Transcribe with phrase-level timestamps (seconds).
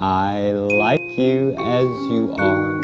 [0.00, 2.78] I like you as you are,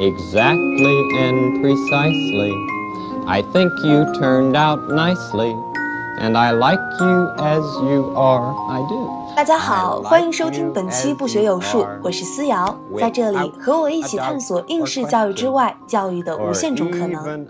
[0.00, 2.54] exactly and precisely.
[3.26, 5.50] I think you turned out nicely,
[6.20, 8.56] and I like you as you are.
[8.70, 9.21] I do.
[9.34, 17.46] 大家好，欢迎收听本期不学有术，我是思瑶，在这里和我一起探索应试教育之外教育的无限种可能。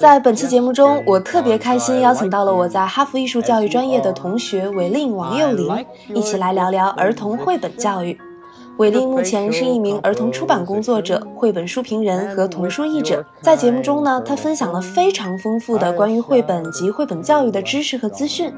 [0.00, 8.18] 在本期节目中，我特别开心邀请到了我在哈佛艺术教育专业的同学韦令王幼林，一起来聊聊儿童绘本教育。
[8.76, 13.22] 韦令目前是一名儿童出版工作者、绘本书评人和童书译者。
[13.42, 18.50] 在节目中呢，他分享了非常丰富的关于绘本及绘本教育的知识和资讯。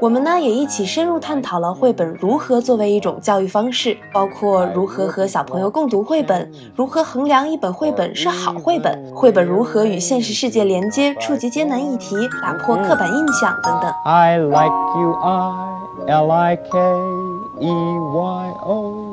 [0.00, 13.92] 我们呢也一起深入探讨了绘本如何作为一种教育方式，包括如何和小朋友共读绘本，如何衡量一本绘本是好绘本，绘本如何与现实世界连接，触及艰难议题，打破刻板印象等等。
[14.06, 16.78] I like you, I L I K
[17.60, 19.09] E Y O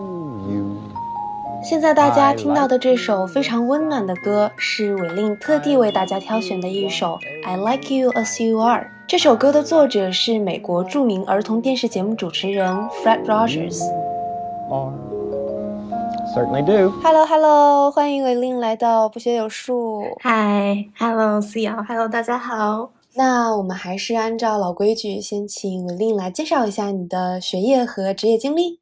[1.70, 8.84] 现在大家听到的这首非常温暖的歌，是韦令特地为大家挑选的一首《I Like You as You Are》。
[9.06, 13.82] 这首歌的作者是美国著名儿童电视节目主持人 Fred Rogers。
[16.34, 16.90] Certainly do.
[17.04, 20.04] Hello Hello，欢迎韦令来到不学有术。
[20.24, 22.92] Hi, Hello，思瑶，Hello，大家好。
[23.16, 28.80] 那我们还是按照老规矩，先请韦令来介绍一下你的学业和职业经历。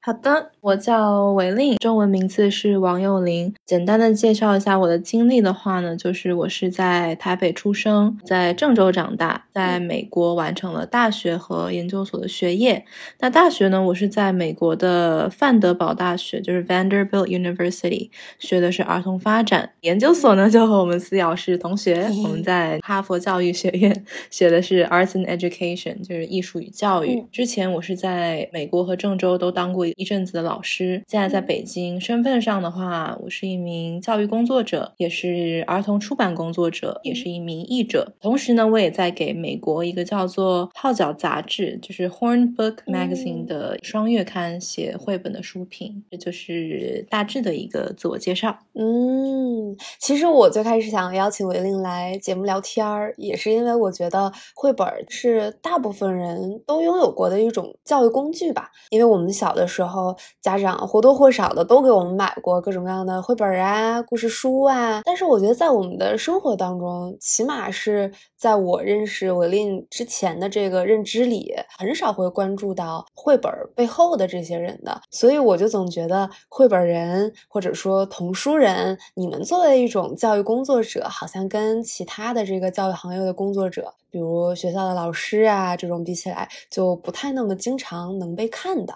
[0.00, 3.54] 好的，我叫韦令，中文名字是王幼林。
[3.64, 12.84] 简单的介绍一下我的经历的话呢，就是我是在台北出生，在郑州长大，在美国完成了大学和研究所的学业。
[13.20, 19.70] 那大学呢，我是在美国的范德堡大学，就是 Vanderbilt University，学的是儿童发展。
[19.82, 27.24] 研究所呢，就和我们思瑶是同学，我们 在哈佛教育学院学的是 Arts and Education，就是艺术与教育。
[27.30, 38.12] 之前我是在美国和郑州都当过一阵子的老师，现在在北京，身份上的话，我是一名教育工作者，也是儿童出版工作者，也是一名译者。
[38.20, 46.04] 同时呢，我也在给美国一个叫做《号角》杂志，就是 Horn Book Magazine 的双月刊写绘本的书评。
[46.10, 48.58] 这就是大致的一个自我介绍。
[48.74, 58.70] 嗯，其实我最开始想邀请维令来节目聊天儿，也是因为我觉得绘本是大部分人都拥有过的一种教育工具吧。
[58.90, 65.02] 因为我们小的时候，家长或多或少的都给我们买过各种各样的绘本啊、故事书啊。
[65.04, 75.00] 但是我觉得在我们的生活当中，起码是在我认识韦令之前的这个认知里，很少会关注到绘本背后的这些人的。
[75.10, 88.94] 所以我就总觉得绘本人或者说童书人，你们作为一种教育工作者，好像跟其他的这个教育行业的工作者，比如学校的老师啊这种比起来，就不太那么经常能被看到。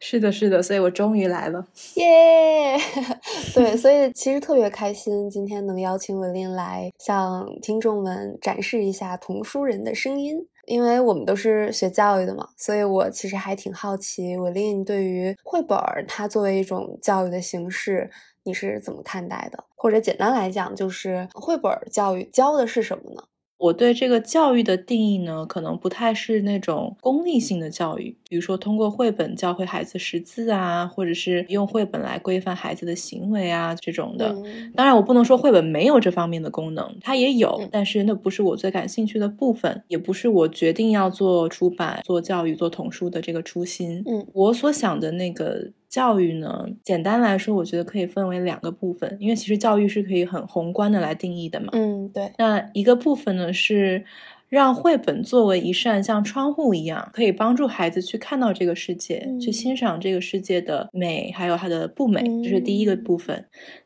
[0.00, 1.66] 是的，是的，所以我终于来了。
[1.94, 2.76] 耶、
[3.54, 10.46] 对，所以其实特别开心，今天能邀请文令来向听众们展示一下童书人的声音。
[10.66, 15.78] 因为我们都是学教育的嘛，所以我其实还挺好奇，文令对于绘本
[16.08, 18.10] 它作为一种教育的形式，
[18.44, 19.62] 你是怎么看待的？
[19.76, 23.22] 或者简单来讲，就是绘本教育教的是什么呢？
[23.64, 34.34] 我对这个教育的定义呢，可能不太是那种功利性的教育，比如说通过绘本教会孩子识字啊，或者是用绘本来规范孩子的行为啊这种的。
[34.44, 44.02] 嗯当然，我不能说绘本没有这方面的功能，它也有，嗯但是那不是我最感兴趣的部分，也不是我决定要做出版、做教育、做童书的这个初心。
[44.06, 51.68] 嗯我所想的那个教育呢，简单来说，我觉得可以分为两个部分，因为其实教育是可以很宏观的来定义的嘛。
[51.70, 54.04] 嗯，对，那一个部分呢是
[54.48, 63.44] 让绘本作为一扇像窗户一样，可以帮助孩子去看到这个世界，嗯去欣赏这个世界的美，还有它的不美，这是第一个嗯部分。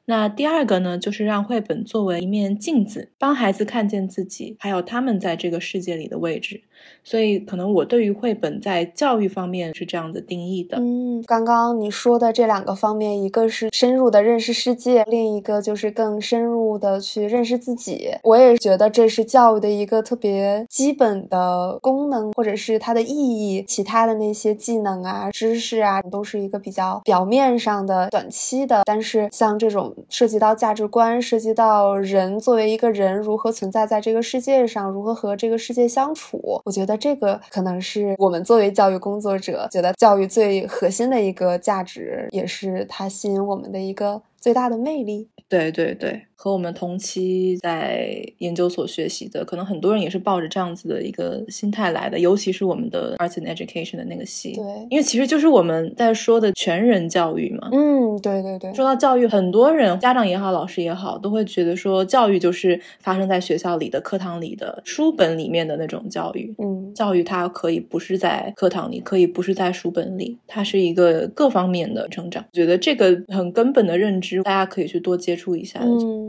[0.09, 6.63] 那第二个呢，就是让绘本作为一面镜子，帮孩子看见自己，还有他们在这个世界里的位置。
[7.05, 10.79] 所以，可能我对于绘本在教育方面是这样的定义的。
[10.79, 18.13] 嗯，刚刚你说的这两个方面，一个是深入的认识世界，另一个就是更深入的去认识自己。
[18.23, 23.63] 我也觉得这是教育的一个特别基本的功能，或者是它的意义。
[23.67, 28.83] 其他的那些技能啊、知识啊，都是一个比较表面上的、短期的。
[28.85, 45.29] 但是像这种涉及到价值观、涉及到人作为一个人如何存在在这个世界上，如何和这个世界相处，我觉得这个可能是我们作为教育工作者觉得教育最核心的一个价值，也是它吸引我们的一个最大的魅力。
[45.49, 46.28] 对对对。
[46.41, 57.69] 和我们同期在研究所学习的，可能很多人也是抱着这样子的一个心态来的，尤其是我们的 Arts and Education 的那个系，对，因为其实就是我们在说的全人教育嘛。
[57.73, 58.73] 嗯，对对对。
[58.73, 66.55] 说到教育，很多人家长也好，老师也好，都会觉得说教育就是发生在学校里的课堂里的书本里面的那种教育。
[66.59, 72.45] 嗯，教育它可以不是在课堂里，可以不是在书本里，它是一个各方面的成长。
[72.53, 75.81] 觉得这个很根本的认知，大家可以去多接触一下。
[75.83, 76.28] 嗯。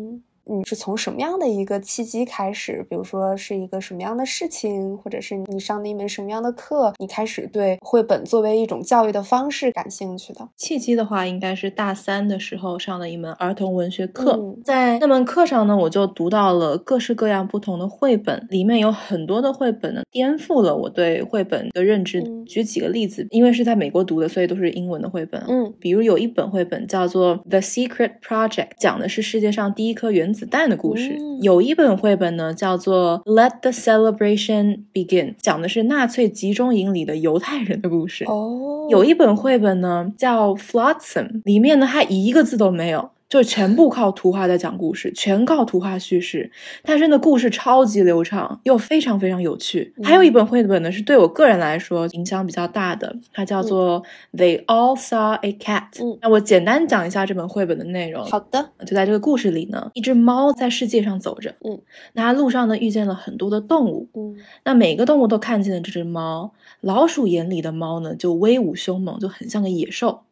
[0.52, 2.84] 你是从什么样的一个契机开始？
[2.90, 10.50] 比如说是一个什么样的事情，或者是你上的一门什么样的课，你开始对绘本作为一种教育的方式感兴趣的？
[10.58, 22.24] 契机的话，应该是大三的时候上的一门儿童文学课，在那门课上呢，我就读到了各式各样不同的绘本，里面有很多的绘本呢，颠覆了我对绘本的认知。
[22.48, 25.40] 举几个例子，因为是在美国读的，所以都是英文的绘本。
[25.48, 28.50] 嗯，比如有一本绘本叫做《The Secret Project》，
[28.80, 30.39] 讲的是世界上第一颗原子。
[30.40, 38.24] 子弹的故事有一本绘本呢，叫做《Let the Celebration Begin》，讲的是纳粹集中营里的犹太人的故事。
[38.24, 43.10] 哦，有一本绘本呢，叫《Flotsam》，里面呢，它一个字都没有。
[43.30, 49.94] 就全部靠图画在讲故事，全靠图画叙事，但是呢，故事超级流畅，又非常非常有趣。
[50.04, 54.02] 还有一本绘本呢，是对我个人来说影响比较大的，它叫做
[54.38, 55.92] 《They All Saw a Cat》。
[56.04, 58.26] 嗯那我简单讲一下这本绘本的内容。
[58.26, 61.80] 好的，就在这个故事里呢，一只猫在世界上走着，嗯，
[62.14, 66.52] 那它路上呢遇见了很多的动物，嗯，那每个动物都看见了这只猫。
[66.82, 70.24] 老鼠眼里的猫呢，就威武凶猛，就很像个野兽。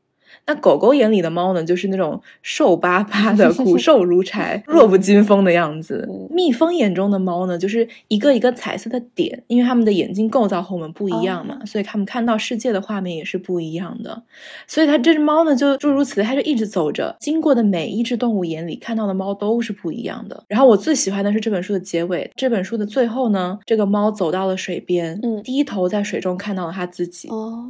[0.46, 6.08] 那狗狗眼里的猫呢，就是那种瘦巴巴的、 骨瘦如柴、弱不禁风的样子。
[6.30, 14.24] 蜜蜂眼中的猫呢，就是一个一个彩色的点，因为它们的眼睛构造和我们不一样嘛，所以它们看到世界的画面也是不一样的。
[14.68, 20.44] 所以它这只猫呢，就诸如此类，它就一直走着，经过的每一只动物眼里看到的猫都是不一样的。
[20.48, 27.28] 然后我最喜欢的是这本书的结尾，这本书的最后呢，这个猫走到了水边，嗯，低头在水中看到了它自己。
[27.30, 27.68] 哦。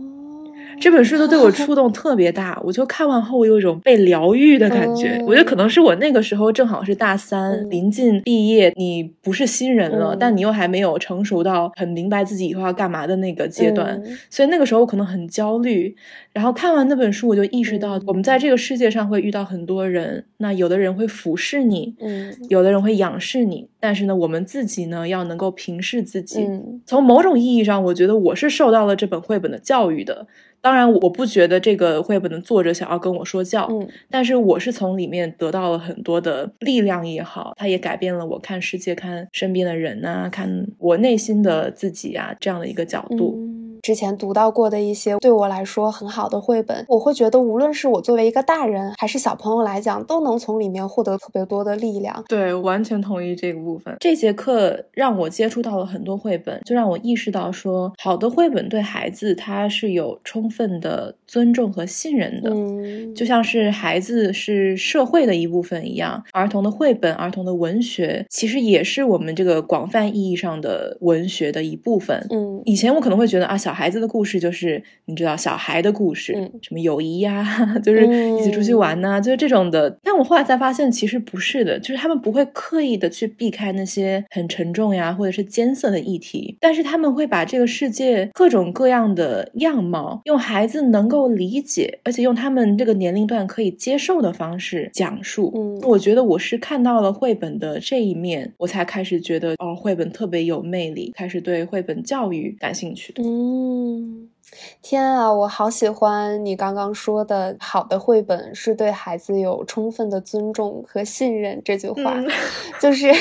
[0.80, 5.20] 这本书都对我触动特别大，我就看完后我有一种被疗愈的感觉。
[5.26, 15.96] 我觉得可能是我那个时候正好是大三，临近毕业，你不是新人了，但你又还没有成熟到很明白自己以后要干嘛的那个阶段，所以那个时候我可能很焦虑。
[16.32, 26.44] 然后看完那本书，我就意识到，我们在这个世界上会遇到很多人，那有的人会俯视你，嗯，有的人会仰视你，但是呢，我们自己呢要能够平视自己。
[26.44, 30.28] 嗯，从某种意义上，我觉得我是受到了这本绘本的教育的。
[30.62, 43.40] 当然，我不觉得这个绘本的作者想要跟我说教，嗯，但是我是从里面得到了很多的力量也好，它也改变了我看世界、看身边的人呐，看我内心的自己啊这样的一个角度。
[43.88, 52.22] 之前读到过的一些对我来说很好的绘本，我会觉得无论是我作为一个大人还是小朋友来讲，都能从里面获得特别多的力量。
[52.28, 53.96] 对，完全同意这个部分。
[54.02, 62.50] 这节课让我接触到了很多绘本，就让我意识到说，好的绘本对孩子他是有充分的尊重和信任的。
[62.50, 72.28] 嗯，就像是孩子是社会的一部分一样，儿童的绘本、儿童的文学其实也是我们这个广泛意义上的文学的一部分。
[72.32, 77.46] 嗯，以前我可能会觉得啊，小孩子的故事就是你知道小孩的故事，嗯，什么友谊呀，
[77.86, 80.00] 就是一起出去玩呐，就是这种的。
[80.02, 95.54] 但我后来才发现，其实不是的，就是他们不会刻意的去避开那些很沉重呀或者是艰涩的议题，但是他们会把这个世界各种各样的样貌，用孩子能够理解，而且用他们这个年龄段可以接受的方式讲述。
[95.56, 103.22] 嗯，我觉得我是看到了绘本的这一面，我才开始觉得哦，绘本特别有魅力，开始对绘本教育感兴趣的。
[103.24, 103.67] 嗯。
[103.68, 104.37] 嗯。
[104.82, 112.16] 天啊，我好喜欢你刚刚说的“好的绘本是对孩子有充分的尊重和信任”这句话，
[112.80, 113.12] 就是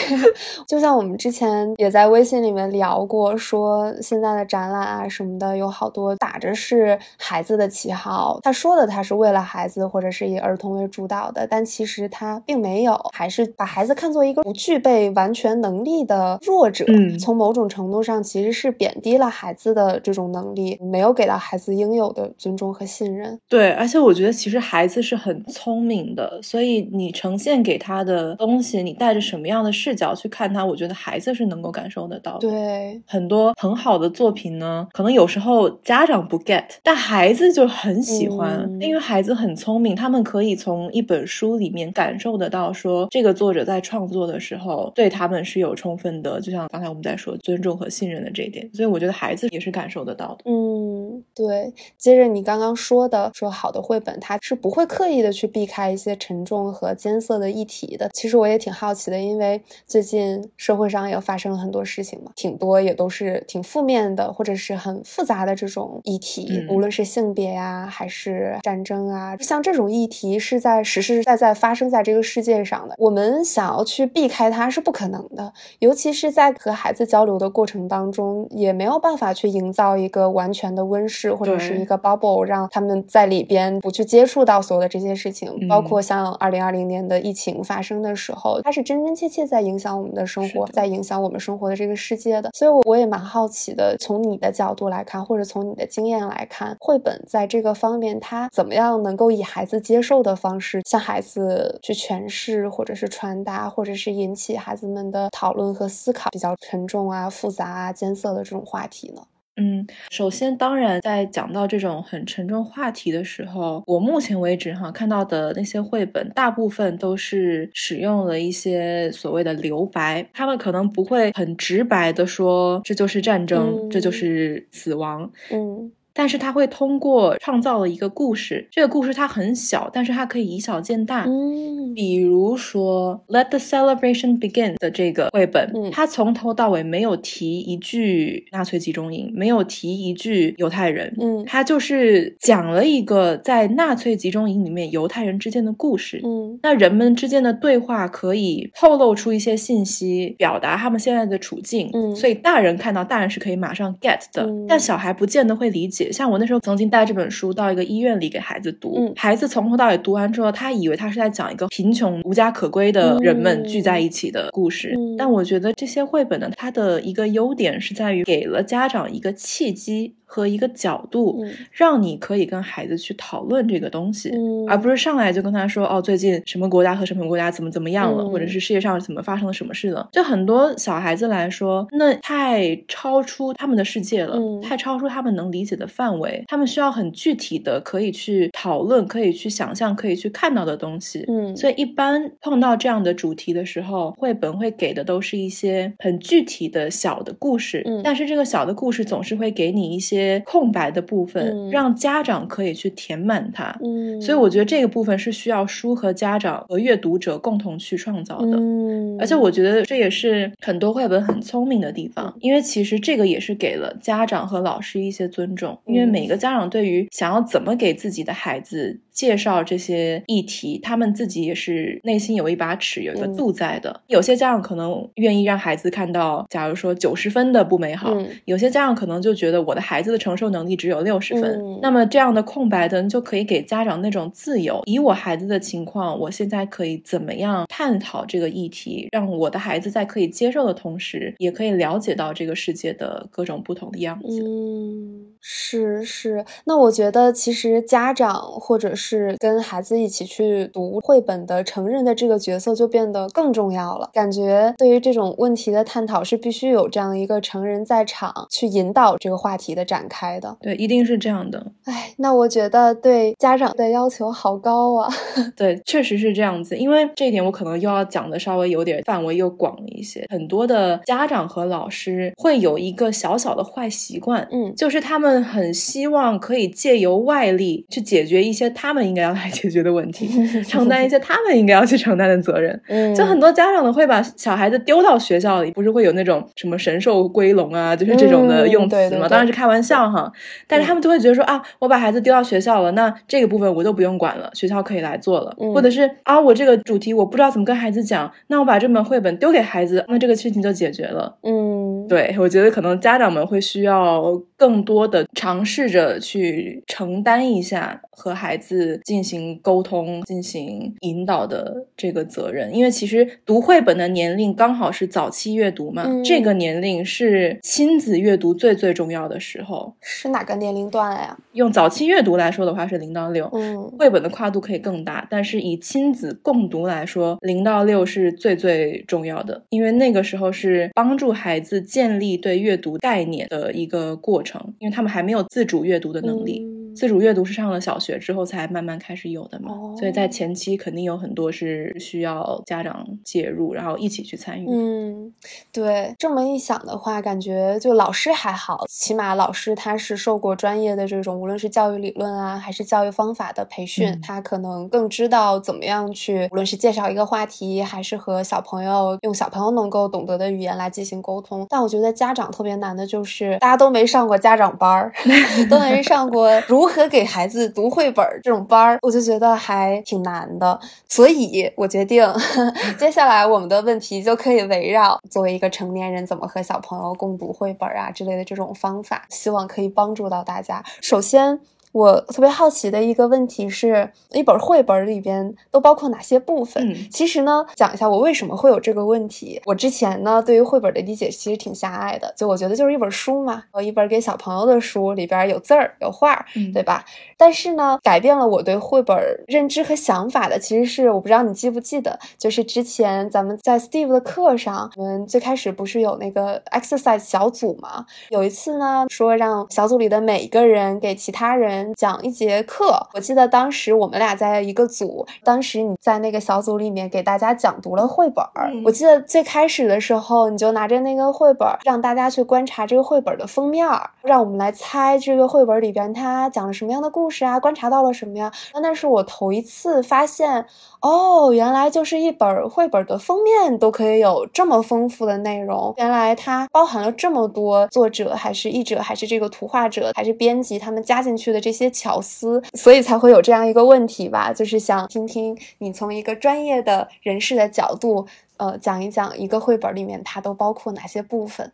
[0.68, 16.85] 就像我们之前也在微信里面聊过，说现在的展览啊什么的有好多打着是孩子的旗号，他说的他是为了孩子或者是以儿童为主导的，但其实他并没有，还是把孩子看作一个不具备完全能力的弱者。
[16.87, 21.15] 嗯，从某种程度上其实是贬低了孩子的这种能力，没有。
[21.16, 23.37] 给到孩子应有的尊重和信任。
[23.49, 32.49] 对，而且我觉得其实孩子是很聪明的，所以你呈现给他的东西，你带着什么样的视角去看他，我觉得孩子是能够感受得到的。
[32.49, 50.44] 对，很多很好的作品呢，可能有时候家长不 get，但孩子就很喜欢，因为孩子很聪明，他们可以从一本书里面感受得到，说这个作者在创作的时候对他们是有充分的，就像刚才我们在说尊重和信任的这一点，所以我觉得孩子也是感受得到的。
[50.44, 50.95] 嗯。
[51.16, 51.73] 嗯，对。
[51.96, 58.08] 接着你刚刚说的，说好的绘本它是不会刻意的去避开一些沉重和艰涩的议题的。
[58.12, 72.94] 其实我也挺好奇的，因为最近社会上也发生了很多事情嘛，挺多也都是挺负面的，或者是很复杂的这种议题，无论是性别呀，还是战争啊，像这种议题是在实实在在发生在这个世界上的。
[72.99, 85.68] 我们想要去避开它是不可能的，尤其是在和孩子交流的过程当中，也没有办法去营造一个完全的温室或者是一个 bubble，让他们在里边不去接触到所有的这些事情。
[85.68, 92.50] 包括像二零二零年的疫情发生的时候，它是真真切切在影响我们的生活，在影响我们生活的这个世界的。
[92.52, 109.22] 所以，我我也蛮好奇的，从你的角度来看，或者从你的经验来看，绘本在这个方面，它怎么样能够以孩子接受的方式向孩子去诠释，或者是传达，或者是引起孩子们的讨论和思考，比较沉重啊、复杂啊、艰涩的这种话题呢？
[109.58, 125.30] 嗯，首先，当然，在讲到这种很沉重话题的时候，我目前为止哈看到的那些绘本，大部分都是使用了一些所谓的留白，他们可能不会很直白的说这就是战争，这就是死亡。
[125.50, 125.90] 嗯。
[126.16, 131.25] 但是他会通过创造了一个故事，这个故事它很小，但是它可以以小见大。
[131.26, 141.14] 嗯，比如说《Let the Celebration Begin》的这个绘本，它从头到尾没有提一句纳粹集中营，没有提一句犹太人。
[141.20, 146.23] 嗯，它就是讲了一个在纳粹集中营里面犹太人之间的故事。
[146.25, 151.90] 嗯，那人们之间的对话可以透露出一些信息，表达他们现在的处境。
[151.92, 156.05] 嗯，所以大人看到，大人是可以马上 get 的，但小孩不见得会理解。
[156.12, 164.94] 像我那时候曾经带这本书到一个医院里给孩子读，孩子从头到尾读完之后，他以为他是在讲一个贫穷无家可归的人们聚在一起的故事。
[165.18, 170.14] 但我觉得这些绘本呢，它的一个优点是在于给了家长一个契机。
[170.28, 174.30] 和一个角度，让你可以跟孩子去讨论这个东西，
[174.68, 186.42] 而不是上来就跟他说：“哦，最近什么国家和什么国家怎么怎么样了，或者是世界上怎么发生了什么事了。”就很多小孩子来说，那太超出他们的世界了，太超出他们能理解的范围。
[186.49, 191.25] 他们需要很具体的可以去讨论、可以去想象、可以去看到的东西。
[191.28, 197.83] 嗯，所以一般碰到这样的主题的时候，绘本会给的都是一些很具体的小的故事。
[197.87, 200.15] 嗯，但是这个小的故事总是会给你一些。
[200.16, 203.76] 些空白的部分，让家长可以去填满它。
[203.82, 208.56] 嗯，所以我觉得这个部分是需要书和家长和阅读者共同去创造的。
[208.56, 215.78] 嗯，而且我觉得这也是很多绘本很聪明的地方，因为其实这个也是给了家长和老师一些尊重。
[215.87, 224.00] 因为每个家长对于想要怎么给自己的孩子介绍这些议题，他们自己也是内心有一把尺，有一个度在的。
[224.06, 230.06] 有些家长可能愿意让孩子看到，假如说九十分的不美好；有些家长可能就觉得我的孩子。
[230.06, 234.80] 的承受能力只有六十分，那么这样的空白的就可以给家长那种自由。
[234.87, 244.40] 以我孩子的情况，我现在可以怎么样探讨这个议题，让我的孩子在可以接受的同时，也可以了解到这个世界的各种不同的样子。
[244.44, 245.26] 嗯。
[245.49, 249.05] 是是，那我觉得其实家长或者是
[249.38, 254.10] 跟孩子一起去读绘本的成人的这个角色就变得更重要了。
[254.12, 260.56] 感觉对于这种问题的探讨是必须有这样一个成人在场去引导这个话题的展开的。
[260.60, 261.72] 对，一定是这样的。
[261.84, 265.08] 哎，那我觉得对家长的要求好高啊。
[265.56, 266.76] 对，确实是这样子。
[266.76, 270.26] 因为这一点我可能又要讲的稍微有点范围又广一些。
[270.28, 275.36] 很多的家长和老师会有一个小小的坏习惯，嗯，就是他们。
[275.56, 280.28] 很希望可以借由外力去解决一些他们应该要来解决的问题，
[280.62, 282.80] 承担一些他们应该要去承担的责任。
[282.88, 289.28] 嗯，就很多家长呢会把小孩子丢到学校里，不是会有那种什么神兽归笼啊，就是这种的用词嘛？
[289.28, 290.30] 当然是开玩笑哈。
[290.66, 295.54] 但是他们就会觉得说啊，我把孩子丢到学校了，那这个部分我都不用管了，学校可以来做了。
[295.74, 301.36] 或者是啊，我这个主题我不知道怎么跟孩子讲，那我把这本绘本丢给孩子，那这个事情就解决了。
[301.42, 305.26] 嗯，对，我觉得可能家长们会需要更多的。
[305.34, 319.95] 尝试着去承担一下和孩子进行沟通、进行引导的这个责任，因为其实读绘本的年龄刚好是早期阅读嘛，这个年龄是亲子阅读最最重要的时候。
[320.00, 321.37] 是哪个年龄段呀？
[321.52, 335.26] 用早期阅读来说的话是零到六，嗯，绘本的跨度可以更大，但是以亲子共读来说，零到六是最最重要的，因为那个时候是帮助孩子建立对阅读概念的一个过程，因为他们还。
[335.26, 336.64] 没有自主阅读的能力。
[336.96, 344.66] 自主阅读是上了小学之后才慢慢开始有的嘛，所以在前期肯定有很多是需要家长介入，然后一起去参与。
[344.68, 345.32] 嗯，
[345.70, 361.66] 对，这么一想的话，感觉就老师还好，起码老师他是受过专业的这种，无论是教育理论啊，还是教育方法的培训，他可能更知道怎么样去，无论是介绍一个话题，还是和小朋友用小朋友能够懂得的语言来进行沟通。
[361.68, 365.12] 但我觉得家长特别难的就是大家都没上过家长班儿，
[365.68, 370.78] 都没上过如如何给孩子读绘本这种班儿，我就觉得还挺难的。
[371.09, 372.25] 所以我决定，
[372.97, 380.81] 接下来我们的问题就可以围绕作为一个成年人怎么和小朋友共读绘本啊之类的这种方法，希望可以帮助到大家。
[381.00, 381.59] 首先。
[381.96, 386.94] 我特别好奇的一个问题是，一本绘本里边都包括哪些部分？
[387.10, 389.58] 其实呢，讲一下我为什么会有这个问题。
[389.64, 397.02] 我之前呢，对于绘本的理解其实挺狭隘的，就我觉得就是一本书嘛，一本给小朋友的书，里边有字儿有画，对吧？
[397.38, 399.16] 但是呢，改变了我对绘本
[399.48, 408.04] 认知和想法的，其实是我不知道你记不记得，就是之前咱们在 Steve 的课上，我们最开始不是有那个 exercise 小组嘛？
[408.28, 411.86] 有一次呢，说让小组里的每一个人给其他人。
[411.95, 418.45] 讲一节课，我记得当时我们俩在一个组，当时你在那个小组里面给大家讲读了绘本。
[418.85, 423.87] 我记得最开始的时候，你就拿着那个绘本，让大家去观察这个绘本的封面，
[424.23, 428.52] 让我们来猜这个绘本里边它讲了什么样的故事啊，观察到了什么呀？
[428.83, 430.66] 那是我头一次发现。
[431.00, 435.94] 哦，原来就是一本绘本的封面都可以有这么丰富的内容。
[435.98, 444.52] 原来它包含了这么多作者，还是译者，还是这个图画者，还是编辑他们加进去的这些巧思，所以才会有这样一个问题吧？
[444.52, 448.26] 就是想听听你从一个专业的人士的角度，
[448.56, 451.70] 呃，讲一讲一个绘本里面它都包括哪些部分。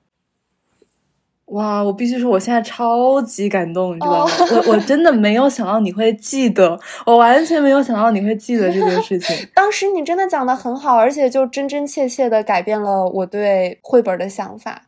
[1.53, 4.33] 哇，我必须说，我现在超级感动，你知道吗？
[4.51, 9.37] 我我真的没有想到你会记得，我完全没有想到你会记得这件事情。
[9.55, 14.83] 当时你真的讲的很好，而且就真真切切的改变了我对绘本的想法。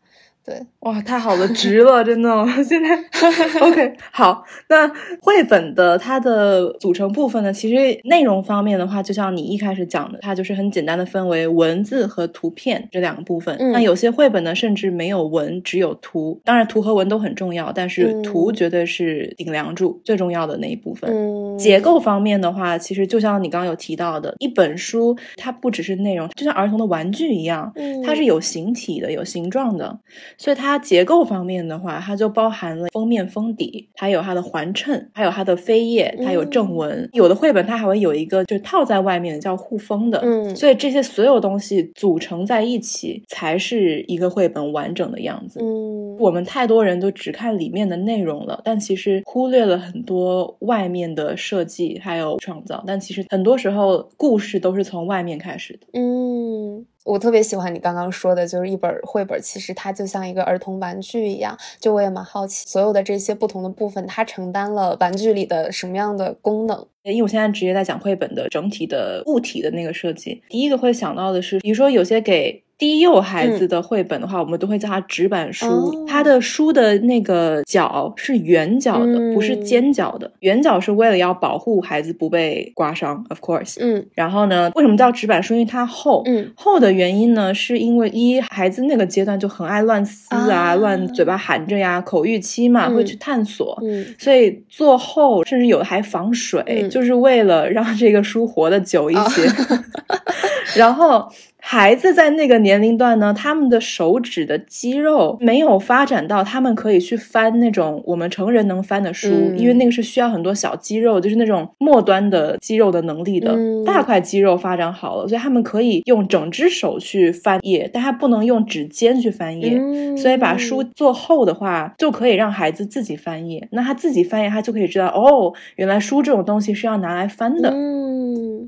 [0.45, 2.47] 对，哇，太好了，值了，真的。
[2.63, 2.95] 现在，
[3.65, 4.45] OK，好。
[4.69, 4.87] 那
[5.23, 7.51] 绘本的它的组成部分呢？
[7.51, 13.57] 其实内容方面的话，就像你一开始讲的，它就是很简单的分为文字和图片这两个部分。
[13.73, 16.39] 那有些绘本呢，甚至没有文，只有图。
[16.45, 21.57] 当然，图和文都很重要，但是图绝对是顶梁柱，最重要的那一部分。
[21.57, 27.73] 结构方面的话，其实就像你刚刚有提到的，一本书它不只是内容，就像儿童的玩具一样，
[28.05, 29.99] 它是有形体的，有形状的。
[30.39, 37.09] 所以它结构方面的话，它就包含了封面、封底，还有它的环衬，还有它的扉页，它有正文。
[37.13, 40.19] 有的绘本它还会有一个就套在外面叫护封的。
[40.23, 45.61] 嗯，所以这些所有东西组成在一起，才是一个绘本完整的样子。
[45.63, 52.83] 嗯，我们太多人都只看里面的内容了，但其实忽略了很多外面的设计还有创造。
[52.87, 55.87] 但其实很多时候故事都是从外面开始的。
[55.93, 56.85] 嗯。
[57.05, 61.57] 我特别喜欢你刚刚说的，就是一本绘本，其实它就像一个儿童玩具一样。
[61.79, 66.87] 就我也蛮好奇，所有的这些不同的部分，它承担了玩具里的什么样的功能？
[67.03, 70.43] 因为我现在直接在讲绘本的整体的物体的那个设计。
[70.49, 72.64] 第一个会想到的是，比如说有些给。
[72.77, 76.05] 低幼孩子的绘本的话，我们都会叫它纸板书。
[76.07, 80.31] 它的书的那个角是圆角的，不是尖角的。
[80.41, 83.77] 圆角是为了要保护孩子不被刮伤，of course。
[83.81, 84.05] 嗯。
[84.15, 85.55] 然后呢，为什么叫纸板书？
[85.55, 86.23] 因为它厚。
[86.27, 86.53] 嗯。
[86.57, 93.79] 厚的原因呢，是因为一孩子那个阶段就很爱乱撕啊，乱嘴巴含着呀，口欲期嘛，会去探索。
[93.83, 94.05] 嗯。
[94.19, 99.43] 所以做厚，甚至有的还防水，就是为了让这个书活得久一些。
[100.77, 101.29] 然后。
[101.67, 113.57] 孩子在那个年龄段呢，他们的手指的肌肉没有发展到他们可以去翻那种我们成人能翻的书，因为那个是需要很多小肌肉，就是那种末端的肌肉的能力的。
[113.87, 119.81] 大块肌肉发展好了，所以他们可以用整只手去翻页，但他不能用指尖去翻页。
[120.19, 123.67] 所以把书做厚的话，就可以让孩子自己翻页。
[123.73, 127.75] 那他自己翻页，他就可以知道哦，原来书这种东西是要拿来翻的。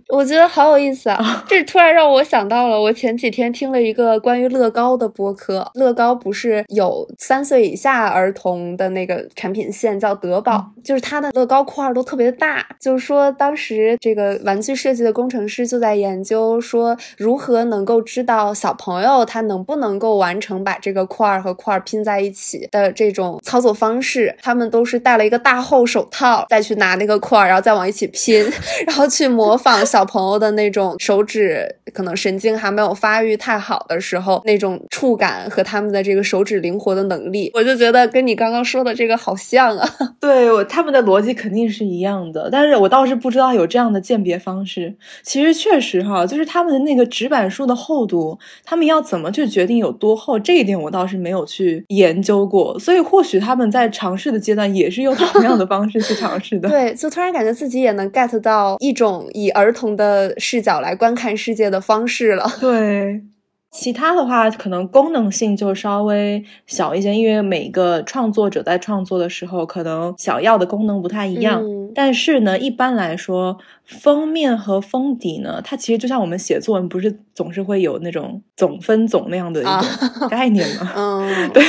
[0.09, 1.45] 嗯，我觉得好有意思啊！
[1.49, 2.81] 这突然让我想到了。
[2.81, 12.65] 我前几天听了一个关于乐高的播客，乐高不是有三岁以下儿童的那个产品线叫德宝，就是它的乐高块都特别大。
[12.81, 24.37] 就是说，当时这个玩具设计的工程师就在研究说，如何能够知道小朋友他能不能够完成把这个块和块拼在一起的这种操作方式。
[24.43, 28.45] 他们都是戴了一个大厚手套，再去拿那个块，然后再往一起拼，
[28.87, 39.89] 然后去模仿小朋友的那种手指可能神经还没有发育太好的时候那种触感和他们的这个手指灵活的能力，我就觉得跟你刚刚说的这个好像啊。
[40.21, 44.95] 对我，他们的逻辑肯定是一样的，但是我倒是不知道有这样的鉴别方式。
[45.23, 52.77] 其实确实哈，就是他们的那个纸板书的厚度，他们要怎么去决定有多厚，这一点我倒是没有去研究过。
[52.79, 56.69] 所以或许他们在尝试的阶段也是用同样的方式去尝试的。
[56.71, 62.51] 对，就突然感觉自己也能 get 到一种以儿童的视角来观看世界的方式了。
[62.61, 63.23] 对。
[63.71, 71.63] 其他的话，可能功能性就稍微小一些，因为每个创作者在创作的时候，可能想要的功能不太一样。
[71.95, 80.93] 但是呢，一般来说，封面和封底呢，它其实就像我们写作文，不是总是会有那种总分总那样的一种 概念吗？
[80.97, 81.63] 嗯， 对。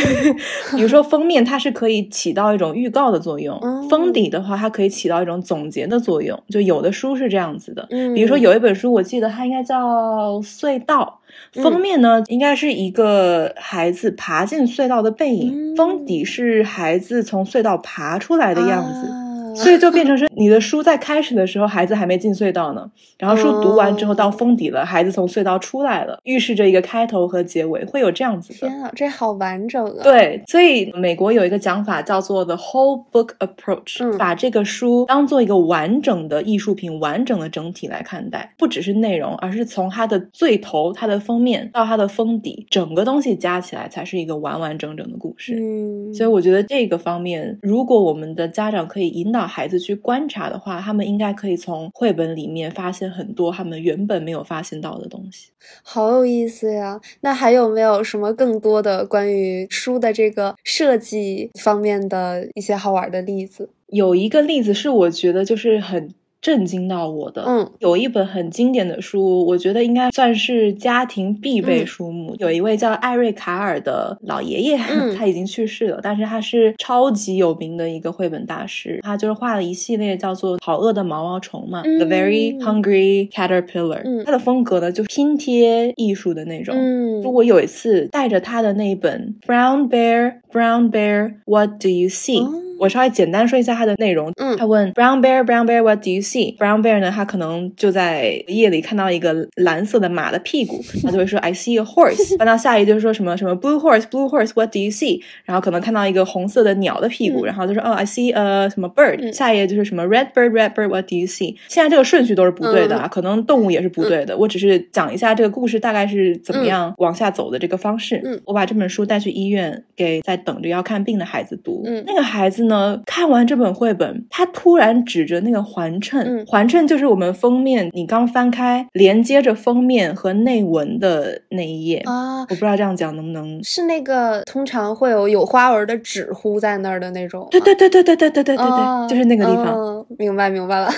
[0.76, 3.58] 比如说封面，它是可以起到一种预告的作用；
[3.90, 6.42] 封底的话，它可以起到一种总结的作用。
[6.50, 11.20] 就有的书是这样子的，比如说有一本书，我记得它应该叫《隧道》。
[11.54, 19.28] 封面呢，应该是一个孩子爬进隧道的背影，封底是孩子从隧道爬出来的样子。
[19.56, 28.68] 所以就变成是你的书在开始的时候，孩子还没进隧道呢，然后书读完之后到封底了，孩子从隧道出来了，预示着一个开头和结尾，会有这样子的。
[28.68, 30.04] 天啊，这好完整啊！
[30.04, 45.56] 对，所以美国有一个讲法叫做 the whole book approach，把这个书当做一个完整的艺术品、完整的整体来看待，不只是内容，而是从它的最头、它的封面到它的封底，整个东西加起来才是一个完完整整的故事。
[45.56, 49.48] 嗯，所以我觉得这个方面，如果我们的家长可以引导。
[49.48, 55.50] 孩子去观察的话，他们应该可以从绘本里面发现很多他们原本没有发现到的东西，
[55.84, 57.00] 好有意思呀！
[57.22, 63.70] 那还有没有什么更多的关于书的这个设计方面的一些好玩的例子？
[63.88, 66.14] 有一个例子是我觉得就是很。
[66.42, 72.36] 震惊到我的，嗯，有一本很经典的书，我觉得应该算是家庭必备书目。
[72.38, 74.78] 有一位叫艾瑞卡尔的老爷爷，
[75.18, 79.00] 他已经去世了，但是他是超级有名的一个绘本大师。
[79.02, 84.04] 他就是画了一系列叫做《好饿的毛毛虫》嘛，《The Very Hungry Caterpillar》。
[84.24, 86.76] 他的风格呢，就是拼贴艺术的那种。
[86.78, 92.42] 嗯，我有一次带着他的那一本《Brown Bear, Brown Bear, What Do You See》。
[92.80, 94.32] 我稍微简单说一下它的内容。
[94.38, 96.56] 嗯，他问 Brown bear, Brown bear, what do you see?
[96.58, 102.38] Brown bear 呢，他可能就在夜里看到一个蓝色的马的屁股，他就会说 I see a horse。
[102.38, 105.22] 翻到下一就是说什么什么 Blue horse, Blue horse, what do you see?
[105.46, 109.32] 然后可能看到一个红色的鸟的屁股，然后就说哦 I see a 什么 bird。
[109.34, 111.56] 下一页就是什么 Red bird, Red bird, what do you see?
[111.68, 114.38] 现在这个顺序都是不对的啊，可能动物也是不对的。
[114.38, 118.22] 我只是讲一下这个故事大概是怎么样往下走的这个方式。
[118.24, 121.82] 嗯，我把这本书带去医院给在等着要看病的孩子读。
[121.86, 122.67] 嗯，那个孩子。
[122.68, 123.02] 呢？
[123.06, 132.42] 看完这本绘本，他突然指着那个环衬，环衬就是我们封面，你刚翻开连接着封面和内文的那一页啊。
[132.42, 137.48] 我不知道这样讲能不能是那个通常会有有花纹的纸糊在那儿的那种。
[137.50, 140.06] 对对对对对对对对对对，就是那个地方。
[140.20, 140.90] 明白明白了。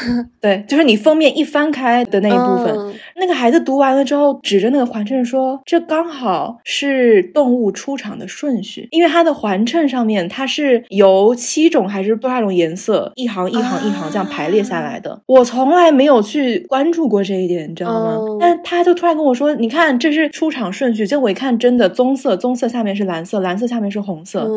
[0.42, 15.22] 对，就是你封面一翻开的那一部分，那个孩子读完了之后，指着那个环衬说：“这刚好是动物出场的顺序，因为它的环衬上面它是由七。”七种还是多少种颜色，一行一行一行这样排列下来的。
[15.26, 18.18] 我从来没有去关注过这一点，你知道吗？
[18.40, 24.48] 但是他就突然跟我说：“你看，这是出场顺序。”结果我一看，真的棕色，棕色下面是蓝色，蓝色下面是红色，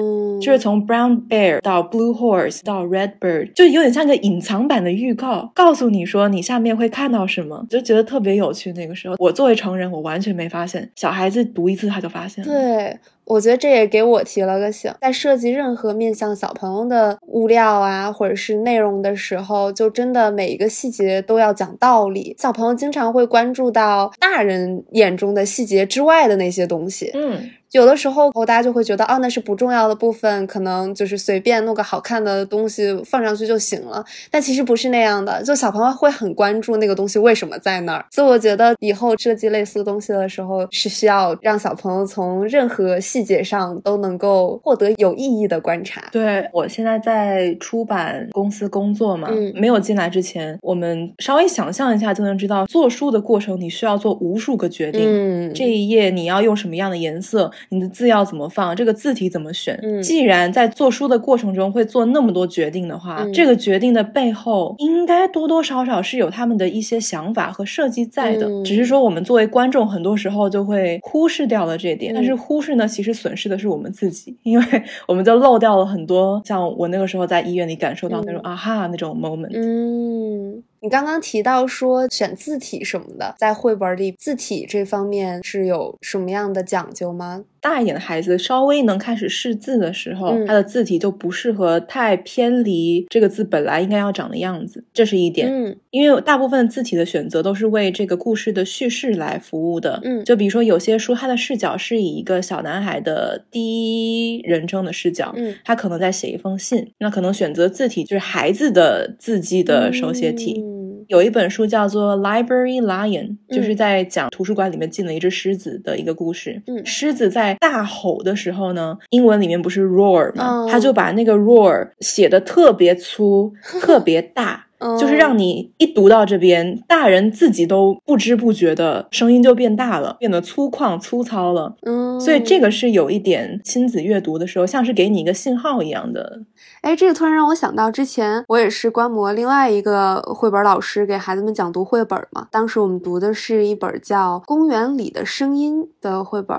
[0.41, 8.73] 就是从 Brown Bear 到 Blue Horse 到 Red Bird，就有点像个隐藏版的预告，告诉你说你下面会看到什么，就觉得特别有趣。
[8.75, 12.53] 那个时候，我作为成人，我完全没发现，小孩子读一次他就发现了。
[12.53, 12.97] 对。
[13.24, 22.35] 我觉得这也给我提了个醒，在设计任何面向小朋友的物料啊，或者是内容的时候，就真的每一个细节都要讲道理。
[22.38, 27.50] 小朋友经常会关注到大人眼中的细节之外的那些东西，嗯。
[27.72, 34.04] 有的时候，大家就会觉得，哦，那是不重要的部分，可能就是随便弄个好看的东西放上去就行了。
[34.30, 38.04] 但其实不是那样的，就小朋友会很关注那个东西为什么在那儿。
[38.11, 46.02] 所以我觉得以后设计类似东西的时候，是需要让小朋友从任何细节上都能够获得有意义的观察。
[46.12, 55.00] 对我现在在出版公司工作嘛，没有进来之前，我们稍微想象一下就能知道，做书的过程你需要做无数个决定。
[55.04, 57.50] 嗯，这一页你要用什么样的颜色？
[57.68, 58.75] 你的字要怎么放？
[58.75, 59.79] 这个字体怎么选？
[59.83, 68.48] 嗯，既然在做书的过程中会做那么多决定的话，这个决定的背后应该多多少少是有他们的一些想法和设计在的。
[68.64, 72.12] 只是说我们作为观众，很多时候就会忽视掉了这点。
[72.14, 79.51] 但是忽视呢，其实损失的是我们自己，因为我们就漏掉了很多像我那个时候在医院里感受到那种啊哈那种 moment。
[79.55, 80.62] 嗯。
[80.85, 87.44] 你刚刚提到说选字体什么的，在绘本里字体这方面是有什么样的讲究吗？
[87.62, 95.48] 大一点的孩子稍微能开始识字的时候，他的字体就不适合太偏离这个字本来应该要长的样子，这是一点。
[95.48, 100.01] 嗯，因为大部分字体的选择都是为这个故事的叙事来服务的。
[100.03, 110.61] 嗯，就比如说有些书，它的视角是以一个小男孩的第一人称的视角，嗯，他可能在写一封信，那可能选择字体就是孩子的字迹的手写体。
[111.09, 116.62] 有一本书叫做《Library Lion》，就是在讲图书馆里面进了一只狮子的一个故事。
[116.67, 120.67] 嗯，狮子在大吼的时候呢，英文里面不是 roar 吗？
[120.71, 124.67] 他就把那个 roar 写的特别粗、特别大，
[124.99, 131.75] 就是让你一读到这边，大人自己都不知不觉的声音就变大了，变得粗犷、粗糙了。
[131.83, 136.40] 嗯，所以这个是有一点亲子阅读的时候，像是给你一个信号一样的。
[136.83, 142.49] 哎，这个突然让我想到，之前我也是观摩另外一个绘本老师给孩子们讲读绘本嘛。
[142.51, 146.59] 当时我们读的是一本叫《公园里的声音》的绘本。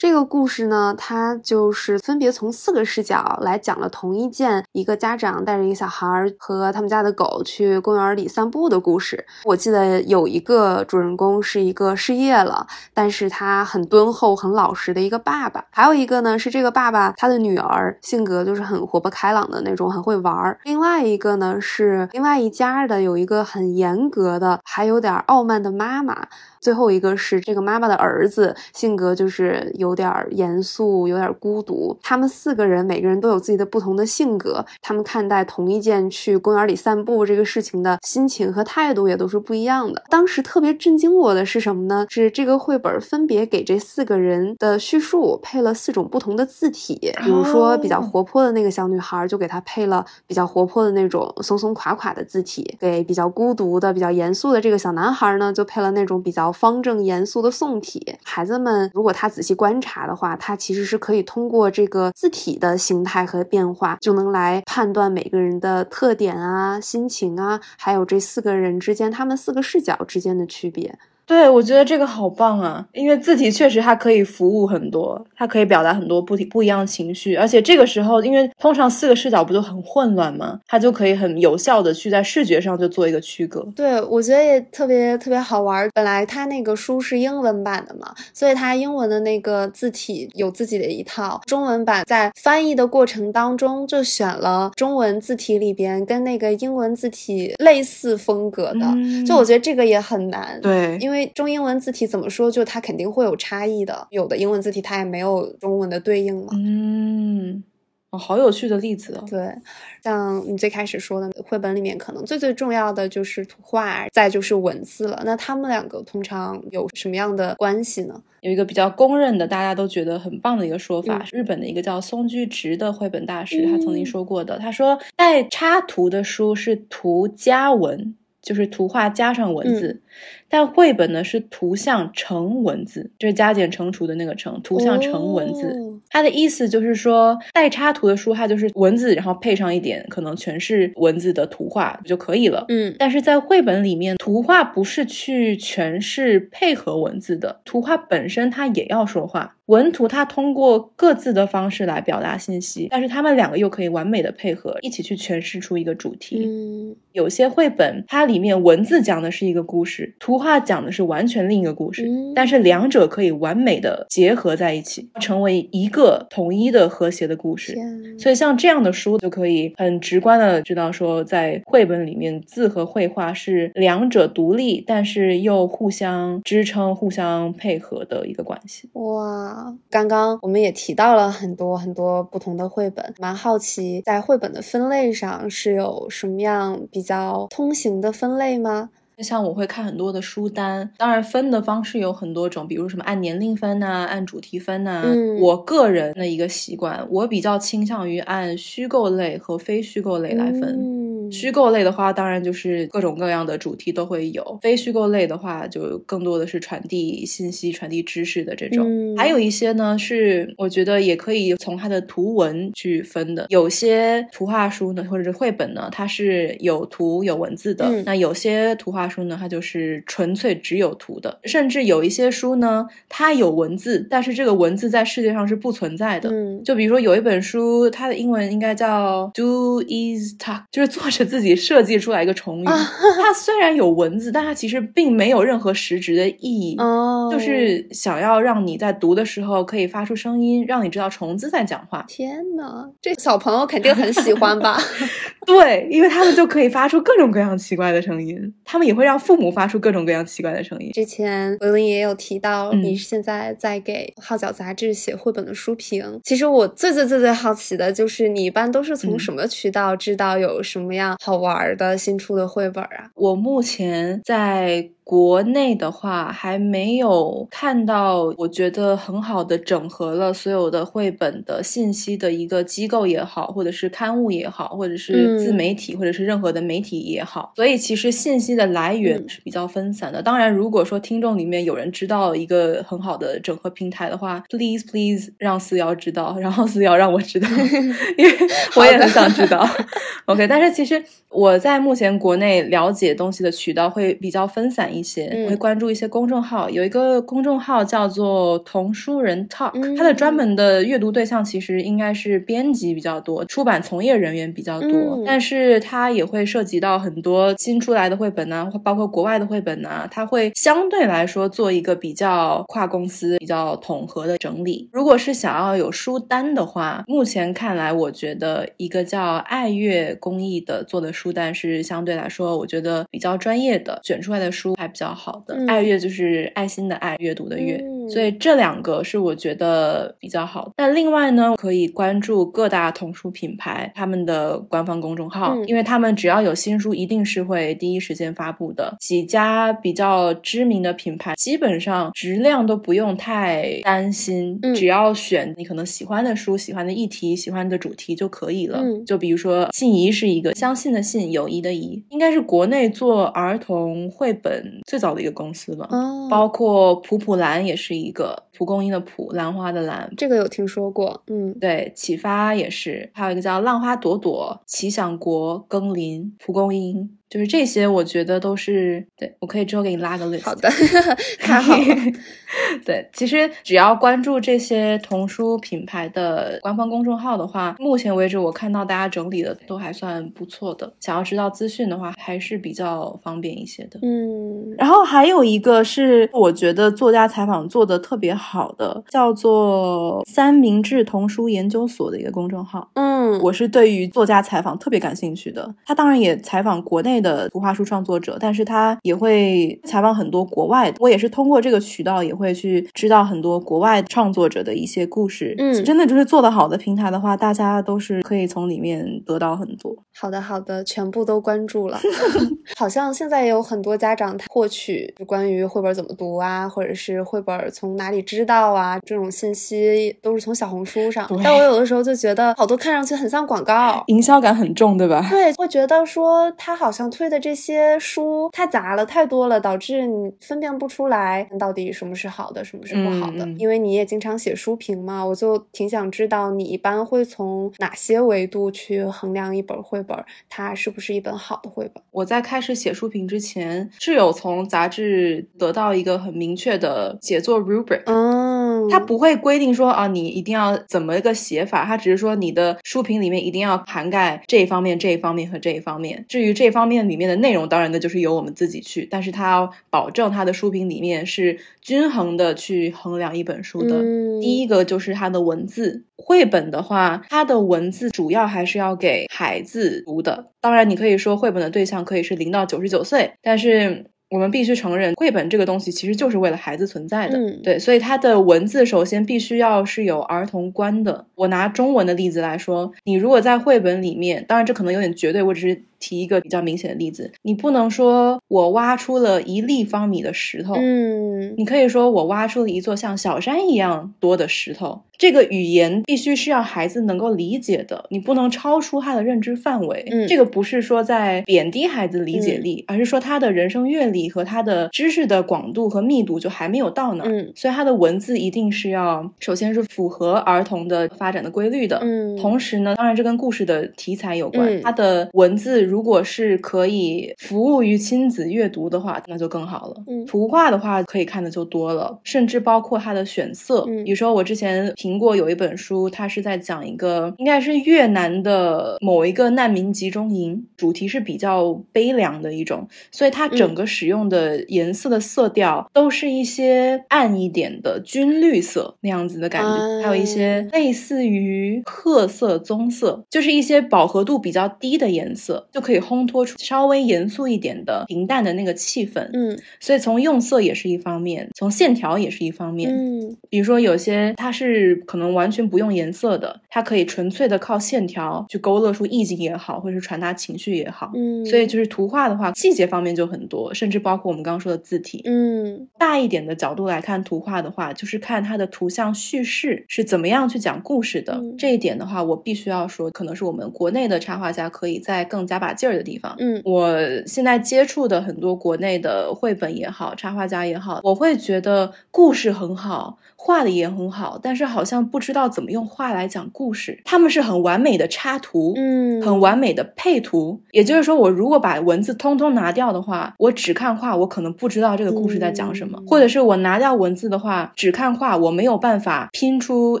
[0.02, 9.24] 这个故事呢，它就是分别从四个视角来讲了同一件一个家长带着一个小孩和他们家的狗去公园里散步的故事。
[9.44, 15.64] 我记得有一个主人公是一个失业了，但是他很敦厚、很老实的一个爸爸。
[15.70, 20.58] 还有一个呢，是这个爸爸他的女儿性格就是很活泼开朗的那种，很会玩儿。
[20.64, 26.26] 另外一个呢，是另外一家的有一个很严格的，还有点傲慢的妈妈。
[26.62, 31.98] 最后一个是这个妈妈的儿子，性格就是有点严肃，有点孤独。
[32.00, 40.04] 他们四个人每个人都有自己的不同的性格，他们看待同一件去公园里散步这个事情的心情和态度也都是不一样的。
[40.08, 42.06] 当时特别震惊我的是什么呢？
[42.08, 56.51] 是这个绘本分别给这四个人的叙述配了四种不同的字体，比如说比较活泼的那个小女孩就给她配了比较活泼的那种松松垮垮的字体，给比较孤独的、比较严肃的这个小男孩呢就配了那种比较。
[56.52, 70.98] 方正严肃的宋体，孩子们如果他仔细观察的话，他其实是可以通过这个字体的形态和变化，就能来判断每个人的特点啊、心情啊，还有这四个人之间他们四个视角之间的区别。
[71.24, 72.84] 对，我觉得这个好棒啊！
[72.92, 80.60] 因为字体确实它可以服务很多，它可以表达很多不不一样的情绪，而且这个时候，因为通常四个视角不就很混乱吗？
[80.66, 83.66] 它就可以很有效的去在视觉上就做一个区隔。
[83.74, 85.88] 对，我觉得也特别特别好玩。
[85.94, 98.80] 本来它那个书是英文版的嘛，所以它英文的那个字体有自己的一套，中文版在翻译的过程当中就选了中文字体里边跟那个英文字体类似风格的。
[99.24, 101.11] 就我觉得这个也很难，对，因为。
[101.12, 104.06] 因为中英文字体怎么说，就它肯定会有差异的。
[104.08, 106.52] 有的英文字体它也没有中文的对应嘛。
[106.54, 107.62] 嗯，
[108.10, 109.24] 哦，好有趣的例子哦。
[109.28, 109.54] 对，
[110.02, 115.20] 像你最开始说的，绘本里面可能最最重要的就是图画，再就是文字了。
[115.26, 118.22] 那他们两个通常有什么样的关系呢？
[118.40, 124.58] 有一个比较公认的，大家都觉得很棒的一个说法，日本的一个叫松居直的绘本大师，他曾经说过的。
[124.58, 128.16] 他说，带插图的书是图加文。
[128.42, 130.02] 就是图画加上文字，
[130.48, 135.74] 但绘本呢是图像成文字，就是加减乘除的那个乘，图像成文字。
[136.10, 142.66] 它的意思就是说，带插图的书它就是文字，然后配上一点可能全是文字的图画就可以了。
[142.68, 149.56] 嗯，但是在绘本里面，图画不是去诠释配合文字的，图画本身它也要说话。
[149.66, 156.44] 文图它通过各自的方式来表达信息，但是它们两个又可以完美的配合，一起去诠释出一个主题。
[156.44, 167.76] 嗯，有些绘本它里面文字讲的是一个故事，图画讲的是完全另一个故事，但是两者可以完美的结合在一起，成为一个统一的和谐的故事。
[168.18, 178.90] 所以像这样的书就可以很直观的知道说，在绘本里面字和绘画是两者独立，但是又互相支撑、互相配合的一个关系。
[178.94, 179.51] 哇。
[179.90, 188.90] 刚刚我们也提到了很多很多不同的绘本，蛮好奇在绘本的分类上是有什么样比较通行的分类吗？
[189.22, 195.02] 像我会看很多的书单，当然分的方式有很多种，比如什么按年龄分呐，按主题分呐。
[195.04, 200.62] 嗯，我个人的一个习惯，我比较倾向于按虚构类和非虚构类来分。
[200.62, 201.02] 嗯。
[201.30, 208.86] 虚构类的话，当然就是各种各样的主题都会有；非虚构类的话，就更多的是传递信息、传递知识的这种。
[209.16, 213.46] 还有一些呢，是我觉得也可以从它的图文去分的。
[213.48, 221.40] 有些图画书呢，或者是绘本呢，它是有图有文字的；那有些图画书呢，它就是纯粹只有图的。
[221.44, 226.30] 甚至有一些书呢，它有文字，但是这个文字在世界上是不存在的。
[226.30, 231.22] 嗯，就比如说有一本书，它的英文应该叫 Do Is Talk，就是作者。
[231.32, 242.04] 自己设计出来一个重语，它虽然有文字，但它其实并没有任何实质的意义，哦，就是想要让你在读的时候可以发出声音，让你知道虫子在讲话。
[242.08, 244.78] 天呐，这小朋友肯定很喜欢吧？
[245.46, 250.90] 对，因为他们就可以发出各种各样奇怪的声音，他们也会让父母发出各种各样奇怪的声音。
[250.92, 256.20] 之前文林也有提到，你现在在给《号角》杂志写绘本的书评。
[256.24, 263.10] 其实我最最最最好奇的就是，你一般都是从什么渠道知道有什么样好玩的新出的绘本啊？
[263.14, 264.90] 我目前在。
[265.04, 277.52] 国内的话还没有看到，我觉得很好的整合了所有的绘本的信息的一个机构也好，或者是刊物也好，或者是自媒体，或者是任何的媒体也好。
[277.56, 280.22] 所以其实信息的来源是比较分散的。
[280.22, 287.48] 当然，如果说听众里面有人知道一个很好的整合平台的话，please please 让思瑶知道，然后思瑶让我知道，
[288.16, 288.32] 因为
[288.76, 289.68] 我也很想知道。
[290.26, 294.91] OK，但是其实我在目前国内了解东西的渠道会比较分散。
[294.92, 314.88] 一些我会关注一些公众号，有一个公众号叫做童书人 Talk，它的专门的阅读对象其实应该是编辑比较多，出版从业人员比较多，但是它也会涉及到很多新出来的绘本呢，包括国外的绘本呢，它会相对来说做一个比较跨公司、比较统合的整理。
[314.92, 324.74] 如果是想要有书单的话，目前看来，我觉得一个叫爱乐公益的做的书单是相对来说，我觉得比较专业的，选出来的书。
[324.82, 330.72] 还比较好的爱阅就是爱心的爱，阅读的阅，所以这两个是我觉得比较好。
[330.76, 338.96] 那另外呢，可以关注各大童书品牌他们的官方公众号，因为他们只要有新书，一定是会第一时间发布的。
[338.98, 348.82] 几家比较知名的品牌，基本上质量都不用太担心，只要选你可能喜欢的书、喜欢的议题、喜欢的主题就可以了。
[349.06, 354.71] 就比如说信宜是一个相信的信，友谊的谊，应该是国内做儿童绘本。
[354.86, 355.88] 最早的一个公司吧，
[356.30, 361.22] 包括普普兰也是一个蒲公英的蒲，兰花的兰，这个有听说过。
[361.26, 367.18] 嗯，对，启发也是，还有一个叫浪花朵朵、奇想国、耕林、蒲公英。
[367.32, 370.44] 就是这些，我觉得都是对我可以之后给你拉个 list。
[370.44, 370.68] 好的，
[371.40, 371.84] 太好了。
[372.84, 380.92] 对，其实只要关注这些童书品牌的官方公众号的话，目前为止我看到大家整理的都还算不错的。
[381.00, 383.98] 想要知道资讯的话，还是比较方便一些的。
[384.02, 392.90] 嗯，然后还有一个是我觉得作家采访做的特别好的，叫做三明治童书研究所的一个公众号。
[392.92, 395.74] 嗯，我是对于作家采访特别感兴趣的。
[395.86, 397.22] 他当然也采访国内。
[397.22, 400.96] 的图画书创作者，但是他也会采访很多国外的。
[400.98, 405.54] 我也是通过这个渠道，也会去知道很多国外创作者的一些故事。
[405.58, 409.94] 嗯，真的就是做的好的平台的话，大家都是可以从里面得到很多。
[410.18, 412.00] 好的，好的，全部都关注了。
[412.76, 421.28] 好像现在也有很多家长获取关于绘本怎么读啊，或者是绘本从哪里知道啊这种信息，都是从小红书上。
[421.44, 425.24] 但我有的时候就觉得，好多看上去很像广告，营销感很重，对吧？
[425.30, 427.12] 对，会觉得说他好像。
[427.12, 433.46] 推的这些书太杂了，太多了，导致你分辨不出来到底什么是好的，什么是不好的。
[433.58, 440.16] 因为你也经常写书评嘛，我就挺想知道你一般会从哪些维度去衡量一本绘本，
[440.48, 442.02] 它是不是一本好的绘本。
[442.12, 448.04] 我在开始写书评之前，是有从杂志得到一个很明确的写作 rubric。
[448.06, 448.51] 嗯，
[448.88, 456.24] 它不会规定说啊，你一定要怎么一个写法，它只是说你的书评里面一定要涵盖这一方面、这一方面和这一方面。
[456.26, 457.02] 至于这方面。
[457.02, 464.00] 里面的内容当然呢就是由我们自己去，但是它要保证它的书评里面是均衡的去衡量一本书的。
[464.40, 470.46] 第一个就是它的文字，绘本的话，它的文字主要还是要给孩子读的。
[470.60, 474.04] 当然，你可以说绘本的对象可以是零到九十九岁，但是。
[474.32, 481.26] 我们必须承认，绘本这个东西其实就是为了孩子存在的，对，所以它的文字首先必须要是有儿童观的。
[481.34, 495.02] 我拿中文的例子来说，你如果在绘本里面，当然这可能有点绝对，我只是提一个比较明显的例子，你不能说我挖出了一立方米的石头，嗯，你可以说我挖出了一座像小山一样多的石头。
[495.18, 500.04] 这个语言必须是让孩子能够理解的，你不能超出他的认知范围。
[500.10, 507.30] 嗯，这个不是说在贬低孩子理解力，而是说他的人生阅历和他的知识的广度和密度就还没有到那儿。
[507.30, 512.00] 嗯，所以他的文字一定是要首先是符合儿童的发展的规律的。
[512.02, 520.02] 嗯，同时呢，当然这跟故事的题材有关，他的文字如果是可以服务于亲子阅读的话，那就更好了。
[520.06, 523.84] 嗯，图画的话可以看的就多了，甚至包括它的选色。
[523.86, 549.28] 嗯，比如说我之前评过有一本书，它是在讲一个应该是越南的某一个难民集中营，主题是比较悲凉的一种，所以它整个使用的颜色的色调都是一些暗一点的军绿色那样子的感觉，还有一些类似于褐色、棕色，就是一些饱和度比较低的颜色，就可以烘托出稍微严肃一点的平淡的那个气氛。
[549.34, 552.90] 嗯，所以从用色也是一方面，从线条也是一方面。
[552.90, 561.10] 嗯，比如说有些它是可能完全不用颜色的，它可以纯粹的靠线条去勾勒出意境也好，或者是传达情绪也好。
[561.14, 565.20] 嗯，所以就是图画的话，细节方面就很多，甚至包括我们刚刚说的字体。
[565.24, 571.42] 嗯，大一点的角度来看图画的话，就是看它的图像叙事是怎么样去讲故事的。
[571.58, 576.34] 这一点的话，我必须要说，可能是我们国内的插画家可以再更加把劲儿的地方。
[576.38, 576.96] 嗯，我
[577.26, 587.00] 现在接触的很多国内的绘本也好，插画家也好，我会觉得故事很好，画的也很好，但是好像不知道怎么用画来讲故事。
[587.04, 590.60] 他们是很完美的插图，嗯，很完美的配图。
[590.70, 600.00] 也就是说，我如果把文字通通拿掉的话，我只看画，我可能不知道这个故事在讲什么；或者是我拿掉文字的话，只看画，我没有办法拼出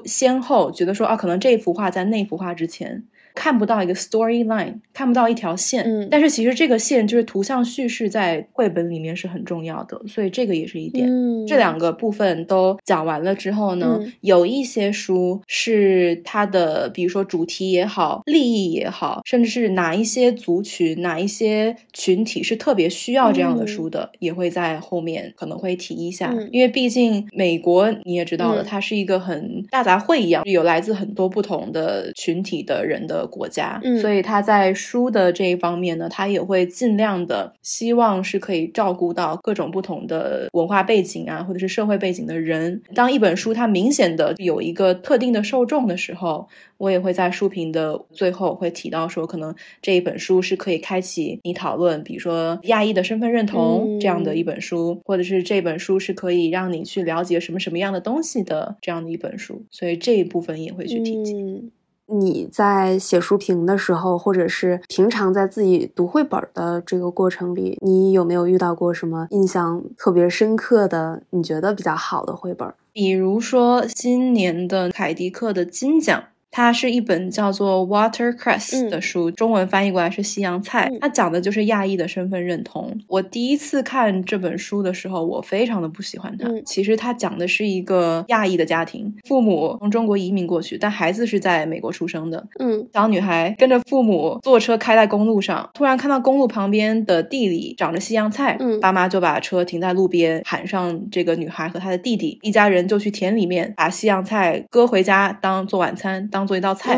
[0.04, 3.04] 先后，觉得说啊，可能这幅画在那幅画之前。
[3.34, 11.08] 看不到一个 storyline，看不到一条线，嗯，但是其实这个线就是图像叙事，在绘本里面是很重要的，所以这个也是一点。
[11.46, 33.21] 这两个部分都讲完了之后呢，有一些书是它的，比如说主题也好，利益也好，甚至是哪一些族群、哪一些群体是特别需要这样的书的，也会在后面可能会提一下，因为毕竟美国你也知道了，它是一个很大杂烩一样，有来自很多不同的群体的人的。
[33.26, 42.82] 国家，所以他在书的这一方面呢，他也会尽量的希望是可以照顾到各种不同的文化背景啊，或者是社会背景的人。
[42.94, 46.48] 当一本书它明显的有一个特定的受众的时候，
[46.78, 59.64] 我也会在书评的最后会提到说，可能这一本书是可以开启你讨论，比如说亚裔的身份认同这样的一本书，或者是这本书是可以让你去了解什么什么样的东西的这样的一本书。
[59.70, 61.70] 所以这一部分也会去提及。
[62.12, 72.72] 你在写书评的时候，或者是平常在自己读绘本的这个过程里，你有没有遇到过什么印象特别深刻的、你觉得比较好的绘本？
[72.92, 76.24] 比如说今年的凯迪克的金奖。
[76.52, 80.92] 它是一本叫做《Watercress》的书，中文翻译过来是西洋菜。
[81.00, 83.00] 它讲的就是亚裔的身份认同。
[83.08, 86.50] 我第一次看这本书的时候，我非常的不喜欢它。
[86.66, 92.46] 其实它讲的是一个亚裔的家庭，父母从中国移民过去，但孩子是在美国出生的。
[92.58, 98.58] 嗯，小女孩跟着父母坐车开在公路上，突然看到公路旁边的地里长着西洋菜。
[98.60, 106.41] 嗯，爸妈就把车停在路边，喊上这个女孩和她的弟弟，一家人就去田里面把西洋菜割回家当做晚餐当。
[106.42, 106.96] 当做一道菜。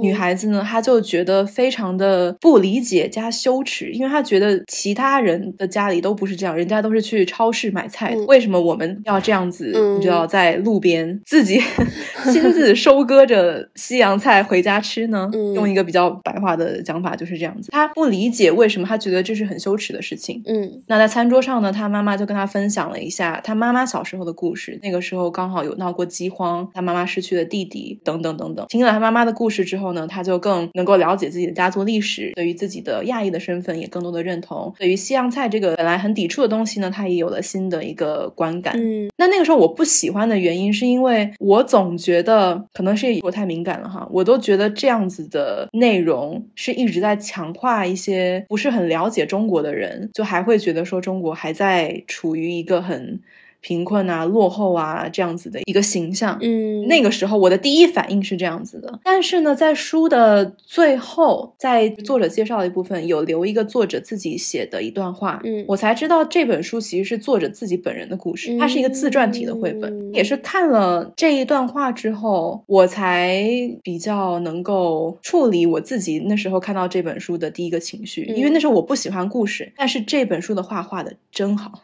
[0.00, 9.66] 女孩子呢，她就觉得非常的不理解加羞耻，因为她觉得其他人的家里都不是这样，人家都是去超市买菜，为什么我们要这样子？
[9.96, 11.60] 你知道，在路边自己
[12.32, 15.30] 亲自收割着西洋菜回家吃呢？
[15.54, 17.70] 用一个比较白话的讲法就是这样子。
[17.70, 20.42] 她不理解为什么，她觉得这是很羞耻的事情。
[20.46, 24.78] 嗯，那在餐桌上呢，她妈妈就跟她分享了一下她妈妈小时候的故事。
[24.82, 28.66] 那个时候刚好有闹过饥荒，她妈妈失去了弟弟，等等等等。
[28.68, 29.89] 听了她妈妈的故事之后。
[29.92, 34.74] 呢，他就更能够了解自己的家族历史，对于自己的亚裔的身份也更多的认同。
[34.78, 38.74] 对于西洋菜这个本来很抵触的东西呢，他也有了新的一个观感。
[38.78, 53.20] 嗯，那那个时候我不喜欢的原因，是因为我总觉得可能是我太敏感了哈，我都觉得这样子的内容是一直在强化一些不是很了解中国的人，就还会觉得说中国还在处于一个很。
[53.60, 56.38] 贫困啊，落后啊，这样子的一个形象。
[56.40, 58.98] 嗯，那个时候我的第一反应是这样子的。
[59.04, 65.40] 但是呢，在书的最后，在作者介绍的一部分有留一个作者自己写的一段话。
[65.44, 70.12] 嗯，我才知道这本书其实是作者自己本人的故事，它是一个自传体的绘本。
[70.14, 73.44] 也是看了这一段话之后，我才
[73.82, 78.22] 比较能够处理我自己那时候看到这本书的第一个情绪。
[78.34, 81.80] 因为那时候我不喜欢故事，但是这本书的画画的真好，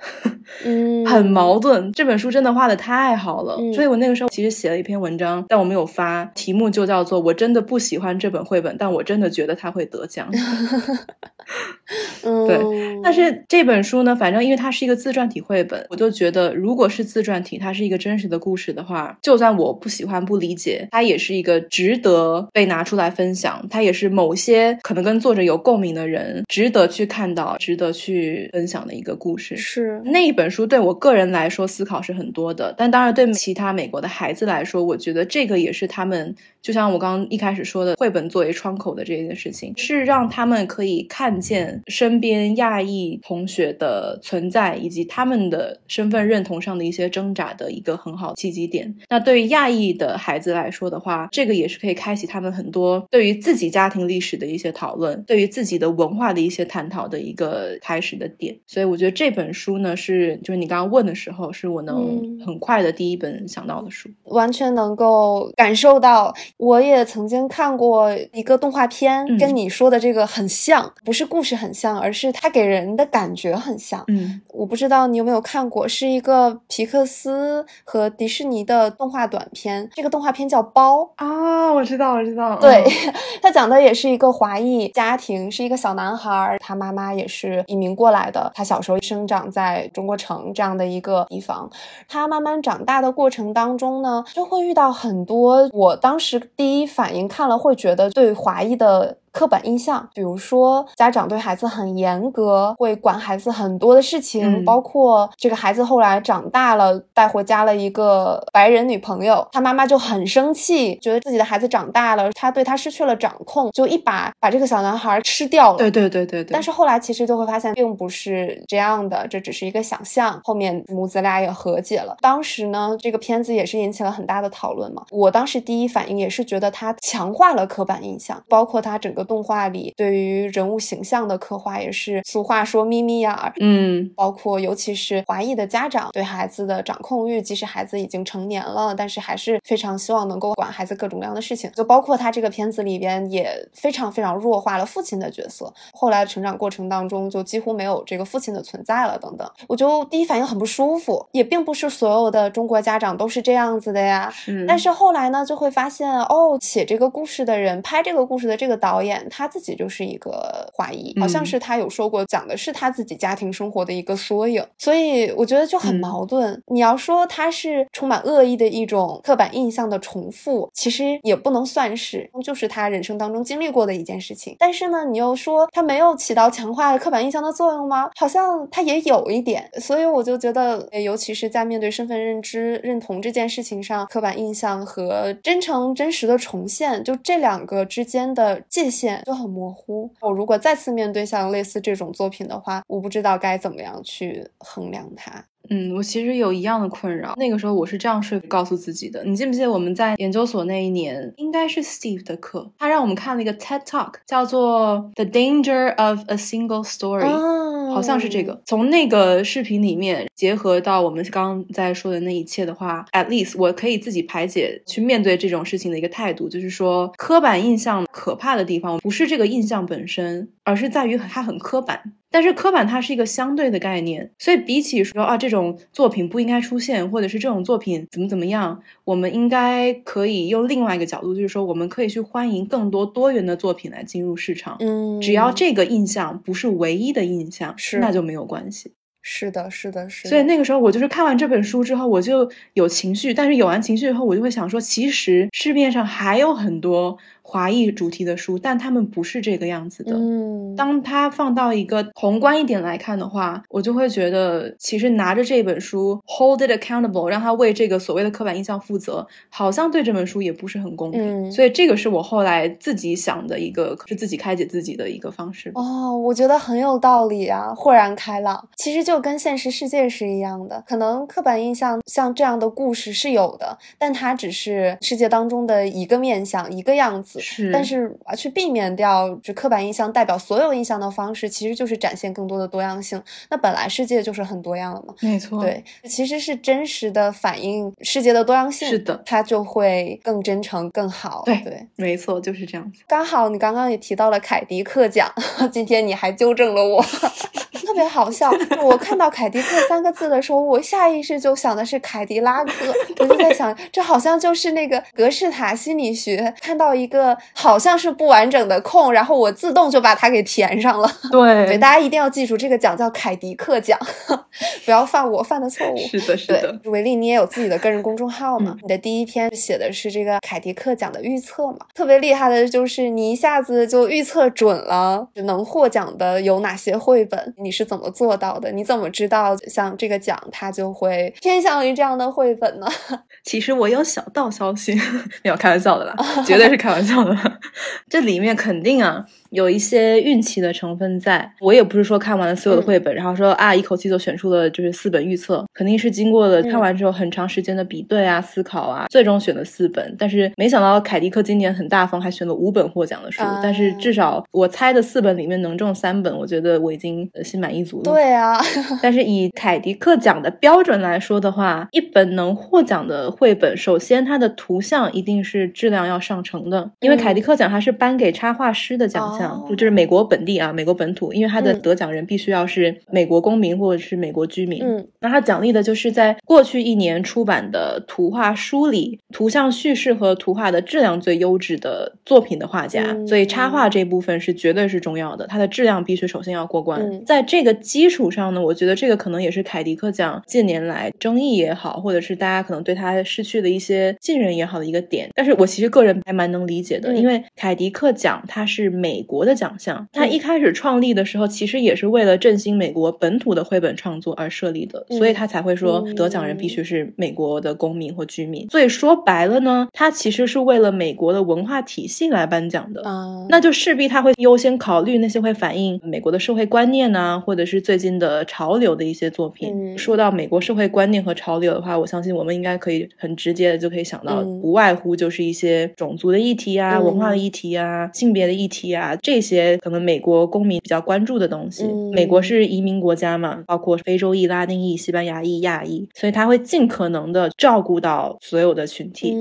[0.64, 1.65] 嗯， 很矛盾。
[1.94, 10.28] 这本书真的画的太好了，所以我那个时候其实写了一篇文章，但我没有发，题目就叫做“我真的不喜欢这本绘本，但我真的觉得它会得奖”。
[12.24, 12.58] 嗯，对。
[13.02, 23.64] 但是这本书呢，反正因为它是一个自传体绘本，我就觉得如果是自传体，它是一个真实的故事的话，就算我不喜欢、不理解，它也是一个值得被拿出来分享。
[23.70, 29.56] 它也是某些可能跟作者有共鸣的人值得去看到、值得去分享的一个故事。
[29.56, 36.34] 是那一本书对我个人来说思考是很多的，但当然对其他美国的孩子来说，我觉得这个也是他们。
[36.60, 48.92] 就像我刚刚一开始说的，绘本作为窗口的这件事情，是让他们可以看见身边亚裔同学的存在，以及他们的身份认同上的一些挣扎的一个很好契机点。
[49.08, 58.58] 那对于亚裔的孩子来说的话，这个也是可以开启他们很多对于自己家庭历史的一些讨论，对于自己的文化的一些探讨的一个开始的点。
[58.66, 66.34] 所以我觉得这本书呢，是就是你刚刚问的时候，是我能很快的第一本想到的书，完全能够感受到。
[66.56, 74.04] 我也曾经看过一个动画片，跟你说的这个很像，不是故事很像，而是它给人的感觉很像。
[74.08, 79.88] 嗯，我不知道你有没有看过，是一个皮克斯和迪士尼的动画短片。
[79.94, 82.58] 这个动画片叫《包》啊，我知道，我知道。
[82.58, 82.84] 对，
[83.42, 88.50] 它讲的也是一个华裔家庭，是一个小男孩，他妈妈也是移民过来的。
[88.54, 91.70] 他小时候生长在中国城这样的一个地方，
[92.08, 96.40] 他慢慢长大的过程当中呢，就会遇到很多我当时。
[96.56, 99.18] 第一反应看了会觉得对华裔的。
[99.36, 115.76] 刻板印象，比如说家长对孩子很严格，会管孩子很多的事情，包括这个孩子后来长大了，带回家了一个白人女朋友，他妈妈就很生气，觉得自己的孩子长大了，他对他失去了掌控，就一把把这个小男孩吃掉了。
[115.76, 116.54] 对对对对对。
[116.54, 120.40] 但是后来其实就会发现并不是这样的，这只是一个想象。
[120.44, 122.16] 后面母子俩也和解了。
[122.22, 125.04] 当时呢，这个片子也是引起了很大的讨论嘛。
[125.10, 129.25] 我当时第一反应也是觉得他强化了刻板印象，包括他整个。
[129.26, 141.70] 动画里对于人物形象的刻画也是，俗话说眯眯眼儿，嗯，包括尤其是华裔的家长对孩子的掌控欲，即使孩子已经成年了，但是还是非常希望能够管孩子各种各样的事情。
[141.72, 149.50] 就包括他这个片子里边也非常非常弱化了父亲的角色，后来成长过程当中就几乎没有这个父亲的存在了等等。
[149.66, 154.32] 我就第一反应很不舒服，也并不是所有的中国家长都是这样子的呀。
[154.66, 159.15] 但是后来呢，就会发现哦，写这个故事的人，拍这个故事的这个导演。
[159.28, 166.60] 他自己就是一个华裔，好像是他有说过，讲的是他自己家庭生活的一个缩影，所以我觉得就很矛盾。
[166.66, 174.56] 你要说他是充满恶意的一种刻板印象的重复，其实也不能算是，就是他人生当中经历过的一件事情。
[174.58, 178.10] 但是呢，你又说他没有起到强化刻板印象的作用吗？
[178.16, 179.70] 好像他也有一点。
[179.80, 189.05] 所以我就觉得，尤其是在面对身份认知、认同这件事情上，刻板印象和真诚、真实的重现，就这两个之间的界限。
[189.24, 190.10] 就很模糊。
[190.20, 195.44] 我如果再次面对像类似这种作品的话，我不知道该怎么样去衡量它。
[195.70, 197.34] 嗯，我其实有一样的困扰。
[197.36, 199.24] 那个时候我是这样说告诉自己的。
[199.24, 208.60] 你记不记得我们在研究所那一年，应该是 Steve 的课，他让我们看了一个 TED Talk，叫做 The Danger of a Single Story，好像是这个。
[208.66, 222.12] 从那个视频里面结合到我们刚刚在说的那一切的话，at least 我可以自己排解去面对这种事情的一个态度，就是说刻板印象可怕的地方不是这个印象本身，而是在于它很刻板。
[222.36, 234.76] 但是刻板它是一个相对的概念，所以比起说啊这种作品不应该出现，或者是这种作品怎么怎么样，我们应该可以用另外一个角度，就是说我们可以去欢迎更多多元的作品来进入市场。
[234.80, 238.92] 嗯，只要这个印象不是唯一的印象，是那就没有关系。
[239.22, 240.28] 是的，是的，是。
[240.28, 247.16] 所以那个时候我就是看完这本书之后，我就有情绪，但是有完情绪以后，我就会想说，其实市面上还有很多。
[247.48, 250.16] 华裔主题的书，但他们不是这个样子的。
[250.16, 261.52] 嗯，当他放到一个宏观一点来看的话，我就会觉得，其实拿着这本书 hold it accountable，让他为这个所谓的刻板印象负责，好像对这本书也不是很公平。
[261.52, 265.70] 所以这个是我后来自己想的一个，是自己开解自己的一个方式。
[265.76, 268.68] 哦，我觉得很有道理啊，豁然开朗。
[268.76, 277.35] 其实就跟现实世界是一样的，可能刻板印象像这样的故事是有的，但它只是世界当中的一个面相，一个样子。
[277.40, 283.22] 是，但是啊，去避免掉就刻板印象代表所有印象的方式，其实就是展现更多的多样性。
[283.50, 288.88] 那本来世界就是很多样的嘛，没错，对，其实是真实的反映世界的多样性。
[288.88, 291.42] 是的，它就会更真诚、更好。
[291.44, 293.02] 对对，没错，就是这样子。
[293.06, 295.32] 刚好你刚刚也提到了凯迪克奖，
[295.72, 297.02] 今天你还纠正了我，
[297.84, 298.50] 特别好笑。
[298.82, 307.25] 我看到凯迪克三个字的时候，我下意识就想的是凯迪拉克，我就在想，这好像就是那个格式塔心理学看到一个。
[307.26, 311.10] 个好像是不完整的空，然后我自动就把它给填上了。
[311.30, 313.98] 对，对，大家一定要记住，这个奖叫凯迪克奖，
[314.84, 315.96] 不要犯我犯的错误。
[315.98, 316.80] 是的，是的。
[316.84, 318.76] 维利，你也有自己的个人公众号嘛？
[318.82, 321.78] 你的第一篇写的是这个凯迪克奖的预测嘛？
[321.94, 328.70] 特别厉害的就是你一下子就预测准了能获奖的有哪些绘本，你是怎么做到的？
[328.70, 332.86] 你怎么知道像这个奖它就会偏向于这样的绘本呢？
[333.44, 334.94] 其实我有小道消息，
[335.42, 336.14] 没有开玩笑的啦，
[336.46, 337.60] 绝对是开玩笑的。
[338.08, 341.50] 这里面肯定啊有一些运气的成分在。
[341.60, 350.14] 我也不是说看完了所有的绘本，然后说啊一口气就选出了就是四本预测，肯定是经过了看完之后很长时间的比对啊、思考啊，最终选了四本。
[350.18, 353.42] 但是没想到凯迪克今年很大方，还选了五本获奖的书。
[353.62, 358.04] 但是至少我猜的四本里面能中三本，我觉得我已经心满意足了。
[358.04, 358.58] 对啊，
[359.02, 369.35] 但是以凯迪克奖的标准来说的话，一本能获奖的绘本，首先它的图像一定是质量要上乘的，因为凯迪克奖它是颁给插画师的奖项，
[369.76, 374.82] 就是美国本地啊，美国本土，因为它的得奖人必须要是美国公民或者是美国居民。
[374.82, 383.16] 嗯，那它奖励的就是在过去一年出版的图画书里，图像叙事和图画的质量最优质的作品的画家。
[383.26, 387.24] 所以插画这部分是绝对是重要的，它的质量必须首先要过关。
[387.24, 395.28] 在这个基础上呢，我觉得这个可能也是凯迪克奖近年来争议也好，或者是大家可能对他失去的一些信任也好的一个点。
[395.34, 408.66] 但是我其实个人还蛮能理解的，因为凯迪克奖它是美国的奖项，他一开始创立的时候其实也是为了振兴美国本土的绘本创作而设立的，所以他才会说得奖人必须是美国的公民或居民。
[408.70, 413.02] 所以说白了呢，他其实是为了美国的文化体系来颁奖的，
[413.48, 419.96] 那就势必他会优先考虑那些会反映美国的社会观念呐，或者是最近的潮流的一些作品。
[419.98, 431.84] 说到美国社会观念和潮流的话，我相信我们应该可以很直接的就可以想到，不外乎就是一些种族的议题啊、文化的议题啊、性别的议题啊，这些可能美国公民比较关注的东西。
[432.12, 439.34] 美国是移民国家嘛，包括非洲裔、拉丁裔、西班牙裔、亚裔，所以他会尽可能的照顾到所有的群体。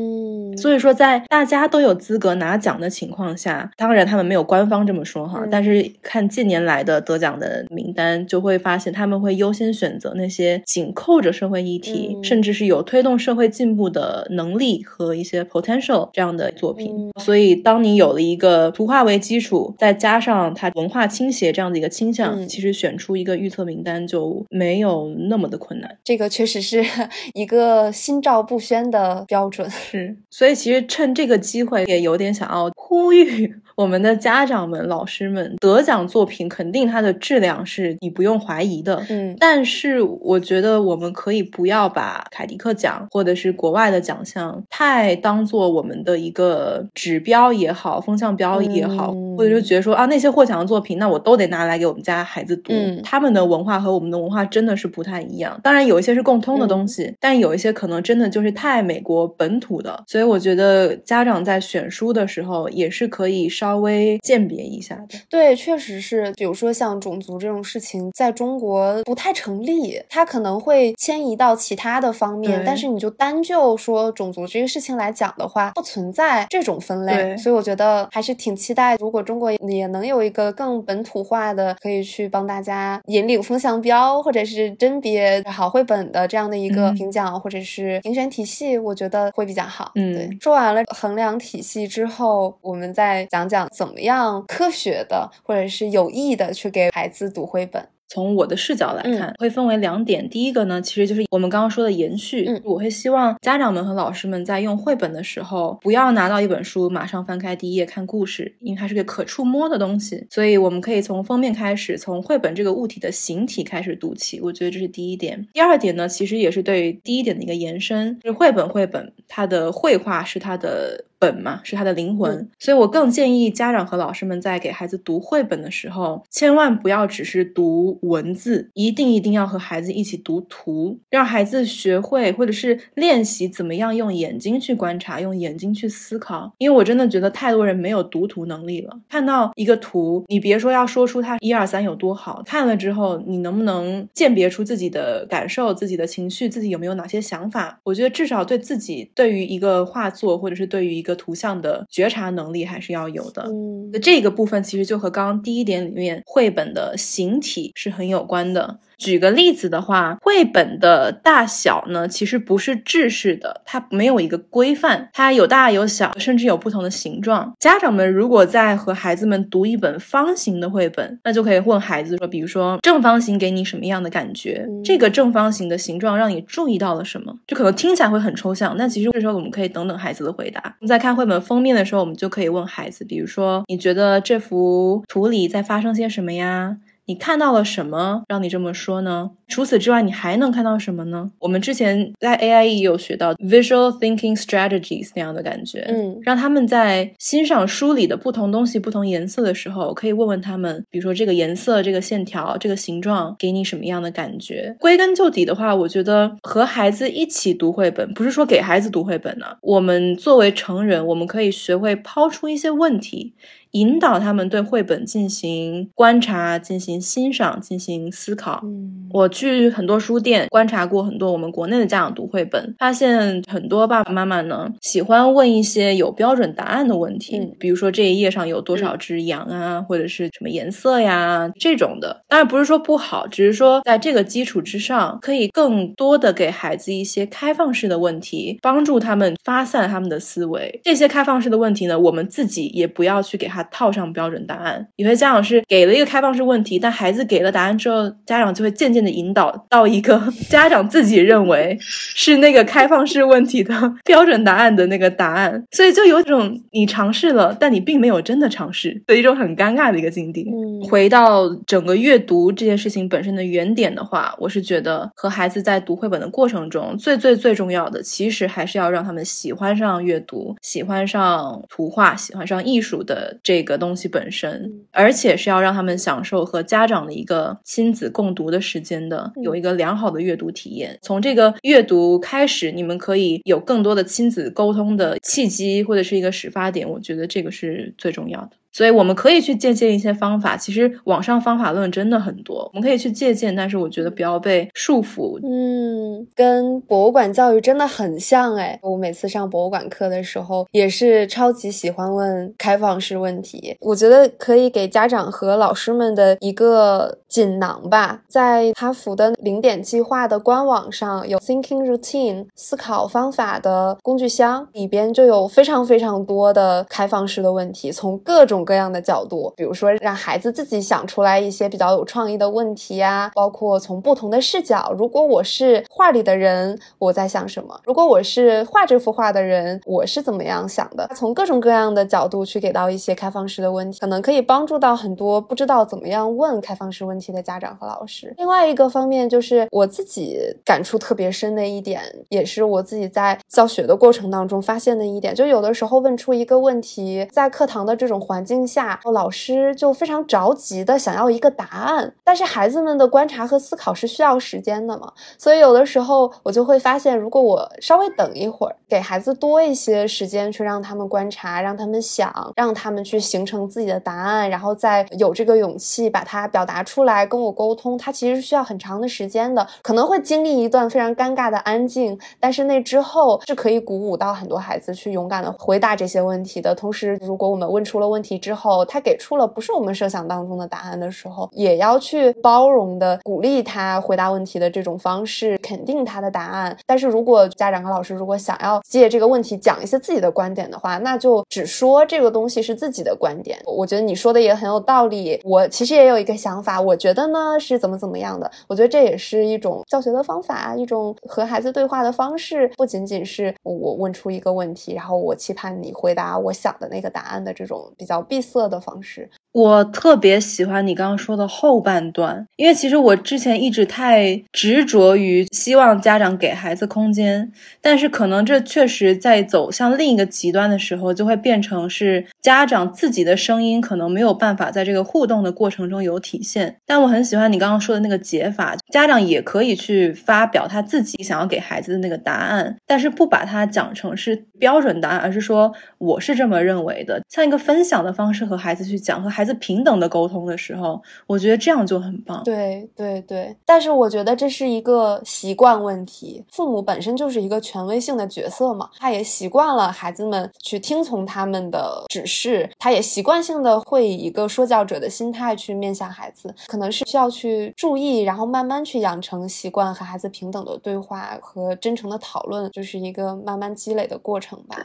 [0.57, 17.11] 所以说，在大家都有资格拿奖的情况下，当然他们没有官方这么说哈，但是看近年来的得奖的名单，就会发现他们会优先选择那些紧扣着社会议题，甚至是有推动社会进步的能力和一些 potential 这样的作品。
[17.19, 25.97] 所以，当你有了一个图画为基础，再加上它文化倾斜这样的一个倾向，其实选出一个预测名单就没有那么的困难。
[26.03, 26.83] 这个确实是
[27.33, 29.69] 一个心照不宣的标准。
[29.69, 33.55] 是，所以其实趁这个机会，也有点想要呼吁。
[33.75, 39.05] 我们的家长们、老师们，得奖作品肯定它的质量是你不用怀疑的。
[39.09, 52.71] 嗯，但是我觉得我们可以不要把凯迪克奖或者是国外的奖项太当做我们的一个指标也好、风向标也好，或者就觉得说啊那些获奖的作品，那我都得拿来给我们家孩子读。
[52.71, 55.59] 嗯，他们的文化和我们的文化真的是不太一样。
[55.61, 60.01] 当然有一些是共通的东西，但有一些可能真的就是太美国本土的。
[60.07, 63.64] 所以我觉得家长在选书的时候也是可以稍。
[63.65, 89.91] 稍微鉴别一下的，对，确实是，比如说像种族这种事情，在中国不太成立，它可能会迁移到其他的方面，但是你就单就说种族这个事情来讲的话，不存在这种分类，所以我觉得还是挺期待，如果中国也能有一个更本土化的，可以去帮大家引领风向标，或者是甄别好绘本的这样的一个评奖或者是评选体系，我觉得会比较好。
[89.95, 93.54] 嗯，对，说完了衡量体系之后，我们再讲讲。
[93.55, 97.87] 讲怎么样科学的或者是有意的去给孩子读绘本。
[98.07, 100.29] 从我的视角来看，会分为两点。
[100.29, 102.45] 第一个呢，其实就是我们刚刚说的延续。
[102.47, 110.27] 嗯，我会希望家长们和老师们在用绘本的时候，不要拿到一本书马上翻开第一页看故事，因为它是个可触摸的东西。
[110.29, 114.39] 所以我们可以从封面开始，从绘本这个物体的形体开始读起。
[114.39, 115.47] 我觉得这是第一点。
[115.51, 122.49] 第二点呢，其实也是对第一点的一个延伸，就是绘本绘本它的绘画是它的本嘛，是他的灵魂。
[122.59, 127.99] 所以我更建议家长和老师们在给孩子读绘本的时候，千万不要只是读。
[128.01, 136.53] 文字一定一定要和孩子一起读图，让孩子学会或者是练习怎么样用眼睛去观察，用眼睛去思考。
[136.57, 138.99] 因为我真的觉得太多人没有读图能力了。
[139.09, 147.79] 看到一个图，你别说要说出它一二三有多好，看了之后你能不能鉴别出自己的感受、自己的情绪、自己有没有哪些想法？
[147.83, 153.43] 我觉得至少对自己对于一个画作或者是对于一个图像的觉察能力还是要有的。
[153.47, 157.95] 嗯，这个部分其实就和刚刚第一点里面绘本的形体是。
[157.95, 158.81] 很有关的。
[158.97, 167.53] 举个例子的话，绘本的大小呢，其实不是制式的，它没有一个规范，它有大有小，甚至有不同的形状。
[167.59, 174.65] 家长们如果在和孩子们读一本方形的绘本，那就可以问孩子说，比如说正方形给你什么样的感觉？
[174.83, 177.33] 这个正方形的形状让你注意到了什么？
[177.47, 180.61] 就可能听起来会很抽象，但其实这时候我们可以等等孩子的回答。
[180.79, 186.77] 我们在看绘本封面的时候，我们就可以问孩子，比如说你觉得这幅图里在发生些什么呀？
[187.07, 189.31] 你看到了什么让你这么说呢？
[189.47, 191.29] 除此之外，你还能看到什么呢？
[191.37, 204.75] 我们之前在 AIE 也有学到 visual thinking strategies 那样的感觉，嗯，让他们在欣赏书里的不同东西、不同颜色的时候，可以问问他们，比如说这个颜色、这个线条、这个形状给你什么样的感觉？
[204.79, 209.45] 归根究底的话，我觉得和孩子一起读绘本，不是说给孩子读绘本呢。
[209.61, 213.35] 我们作为成人，我们可以学会抛出一些问题。
[213.75, 218.61] 引导他们对绘本进行观察、进行欣赏、进行思考。
[218.63, 232.23] 嗯，我去很多书店观察过很多我们国内的家长读绘本，发现很多爸爸妈妈呢喜欢问一些有标准答案的问题，比如说这一页上有多少只羊啊，或者是什么颜色呀这种的。
[232.29, 240.79] 当然不是说不好，只是说在这个基础之上，可以更多的给孩子一些开放式的问题，帮助他们发散他们的思维。
[240.85, 243.64] 这些开放式的问题呢，我们自己也不要去给他。
[243.71, 253.73] 套上标准答案，有些家长是给了一个开放式问题，但孩子给了答案之后，家长就会渐渐的引导到一个 家长自己认为是那个开放式问题的
[254.05, 260.45] 标准答案的那个答案，所以就有种你尝试了，但你并没有真的尝试的一种很尴尬的一个境地。
[260.89, 273.54] 回到整个阅读这件事情本身的原点的话，我是觉得和孩子在读绘本的过程中，最最最重要的，其实还是要让他们喜欢上阅读，喜欢上图画，喜欢上艺术的这。
[273.55, 280.99] 这个东西本身，而且是要让他们享受和家长的一个亲子共读的时间的，有一个良好的阅读体验。
[281.01, 286.89] 从这个阅读开始，你们可以有更多的亲子沟通的契机，或者是一个始发点。
[286.89, 288.51] 我觉得这个是最重要的。
[288.75, 295.39] 所以我们可以去借鉴一些方法，其实网上方法论真的很多，我们可以去借鉴，但是我觉得不要被束缚。
[295.47, 303.77] 嗯，跟博物馆教育真的很像哎，我每次上博物馆课的时候，也是超级喜欢问开放式问题。
[303.79, 318.64] 我觉得可以给家长和老师们的一个锦囊吧，在哈佛的零点计划的官网上有 Thinking Routine 思考方法的工具箱，里边就有非常非常多的开放式的问题，从各种。
[318.65, 327.79] 各样的角度，比如说让孩子自己想出来一些比较有创意的问题啊，包括从不同的视角，如果我是画里的人，我在想什么？
[327.85, 331.07] 如果我是画这幅画的人，我是怎么样想的？
[331.15, 338.33] 从各种各样的角度去给到一些开放式的问题，可能可以帮助到很多不知道怎么样问开放式问题的家长和老师。
[338.37, 348.54] 另外一个方面就是我自己感触特别深的一点，也是我自己在教学的过程当中发现的一点，就有的时候问出一个问题，在课堂的这种环境。
[348.67, 376.75] 下，老师就非常着急的想要一个答案，但是孩子们的观察和思考是需要时间的嘛，所以有的时候我就会发现，如果我稍微等一会儿，给孩子多一些时间去让他们观察，让他们想，让他们去形成自己的答案，然后再有这个勇气把它表达出来跟我沟通，它其实需要很长的时间的，可能会经历一段非常尴尬的安静，但是那之后是可以鼓舞到很多孩子去勇敢的回答这些问题的。
[376.75, 386.77] 同时，如果我们问出了问题，之后，他给出了不是我们设想当中的答案的时候，也要去包容的鼓励他回答问题的这种方式，肯定他的答案。
[386.85, 393.57] 但是如果家长和老师如果想要借这个问题讲一些自己的观点的话，那就只说这个东西是自己的观点。
[393.65, 398.51] 我觉得你说的也很有道理，我其实也有一个想法，我觉得呢是怎么怎么样的。
[398.67, 408.24] 我觉得这也是一种教学的方法，一种和孩子对话的方式，不仅仅是我问出一个问题，然后我期盼你回答我想的那个答案的这种比较。
[408.27, 409.29] 闭塞的方式。
[409.51, 417.49] 我特别喜欢你刚刚说的后半段，因为其实我之前一直太执着于希望家长给孩子空间，
[417.79, 426.75] 但是可能这确实在走向另一个极端的时候，就会变成是家长自己的声音可能没有办法在这个互动的过程中有体现。
[426.85, 439.45] 但我很喜欢你刚刚说的那个解法，家长也可以去发表他自己想要给孩子的那个答案，但是不把它讲成是标准答案，而是说我是这么认为的，像一个分享的方式和孩子去讲，和孩。
[439.45, 442.43] 子平等的沟通的时候，我觉得这样就很棒。
[442.43, 446.43] 对对对，但是我觉得这是一个习惯问题。
[446.51, 464.77] 父母本身就是一个权威性的角色嘛，他也习惯了孩子们去听从他们的指示，他也习惯性的会以一个说教者的心态去面向孩子，可能是需要去注意，然后慢慢去养成习惯和孩子平等的对话和真诚的讨论，就是一个慢慢积累的过程吧。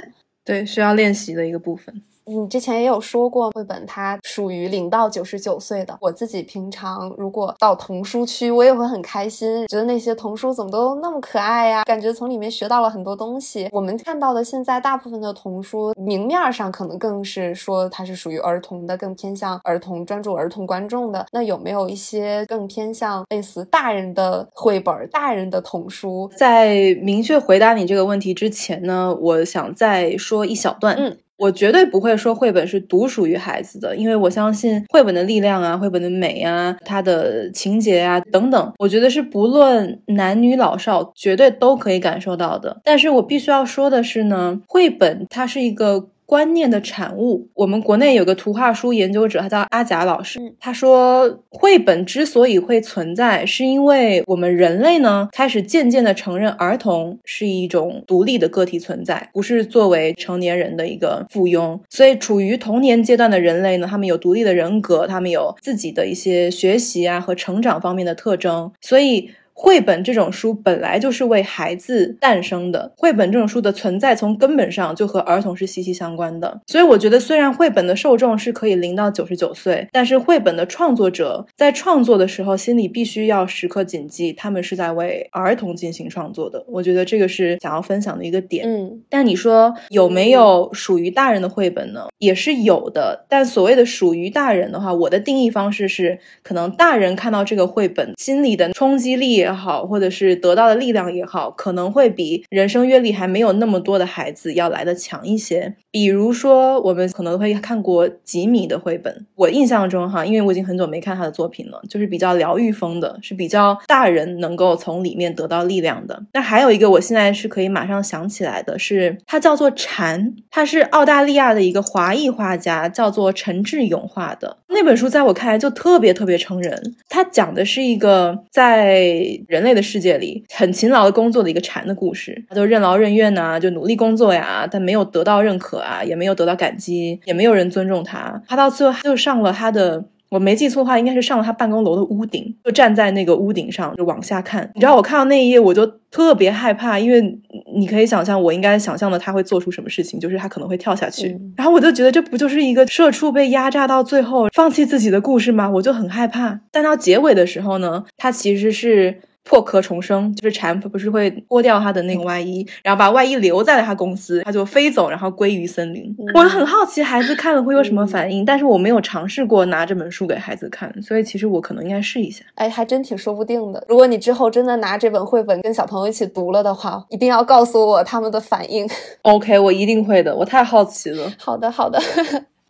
[0.45, 2.03] 对，需要练习的一个部分。
[2.27, 5.97] 你之前也有说过，绘本它属于零到九十九岁的。
[6.01, 13.69] 我自己平常如果到童书区，我也会很开心，觉得那些童书怎么都那么可爱呀，感觉从里面学到了很多东西。
[13.73, 21.27] 我们看到的现在大部分的童书，明面上可能更是说它是属于儿童的，更偏向儿童，专注儿童观众的。
[21.33, 26.31] 那有没有一些更偏向类似大人的绘本、大人的童书？
[26.37, 30.95] 在明确回答你这个问题之前呢，我想再说一小段。
[30.97, 31.19] 嗯。
[31.41, 42.81] 我绝对不会说绘本是独属于孩子的，因为我相信绘本的力量啊，绘本的美啊，它的情节啊等等，我觉得是不论男女老少，绝对都可以感受到的。
[42.85, 46.09] 但是我必须要说的是呢，绘本它是一个。
[46.31, 47.49] 观念的产物。
[47.55, 50.39] 我们国内有个图画书研究者，他叫阿贾老师。
[50.61, 61.81] 他说，绘本之所以会存在，是因为我们人类呢开始渐渐的承认儿童是一种独立的个体存在，不是作为成年人的一个附庸。
[61.89, 68.71] 所以，处于童年阶段的人类呢，他们有独立的人格，他们有自己的一些学习啊和成长方面的特征。
[68.81, 69.31] 所以。
[69.63, 76.63] 绘本这种书本来就是为孩子诞生的，绘本这种书的存在从根本上就和儿童是息息相关的。
[76.67, 86.65] 所以我觉得，虽然绘本的受众是可以零到九十九岁，但是绘本的创作者在创作的时候，心里必须要时刻谨记，他们是在为儿童进行创作的。
[86.67, 88.67] 我觉得这个是想要分享的一个点。
[88.67, 92.07] 嗯，但你说有没有属于大人的绘本呢？
[92.17, 93.27] 也是有的。
[93.29, 99.50] 但所谓的属于大人的话，我的定义方式是，可能大人看到这个绘本，心里的冲击力。
[99.51, 105.75] 也好，或者是得到的力量也好，可能会比人生阅历还没有那么多的孩子要来的强一些。
[105.91, 116.23] 比如说，我们可能会看过吉米的绘本，我印象中哈，因为我已经很久没看他的作品了，就是比较疗愈风的，是比较大人能够从里面得到力量的。
[116.33, 126.95] 那还有一个，我现在是可以马上想起来的，是它叫做《蝉》，它是澳大利亚的一个华裔画家，叫做陈志勇画的那本书，在我看来就特别特别成人。
[127.09, 138.43] 他讲的是一个在人类的世界里很勤劳的工作的一个蝉的故事，他就任劳任怨呐，就努力工作呀，但没有得到认可啊，也没有得到感激，也没有人尊重他。
[138.49, 144.71] 他到最后他就上了他的，我没记错的话，应该是上了他办公楼的屋顶，就站在那个屋顶上就往下看。
[144.75, 147.39] 你知道我看到那一页我就特别害怕，因为
[147.75, 151.37] 你可以想象我应该想象的他会做出什么事情，就是他可能会跳下去。
[151.57, 155.69] 然后我就觉得这不就是一个社畜被压榨到最后放弃自己的故事吗？
[155.71, 156.61] 我就很害怕。
[156.71, 159.21] 但到结尾的时候呢，他其实是。
[159.51, 166.15] 破壳重生，就是蝉不是会脱掉它的那个外衣，然后把外衣留在了他公司，它就飞走，然后归于森林。
[166.35, 172.45] 我很好奇孩子看了会有什么反应，但是我没有尝试过拿这本书给孩子看，所以其实我可能应该试一下。
[172.55, 173.85] 哎，还真挺说不定的。
[173.89, 178.89] 如果你之后真的拿这本绘本跟小朋友一起读了的话，一定要告诉我他们的反应。
[179.23, 181.33] OK，我一定会的，我太好奇了。
[181.37, 182.01] 好的，好的。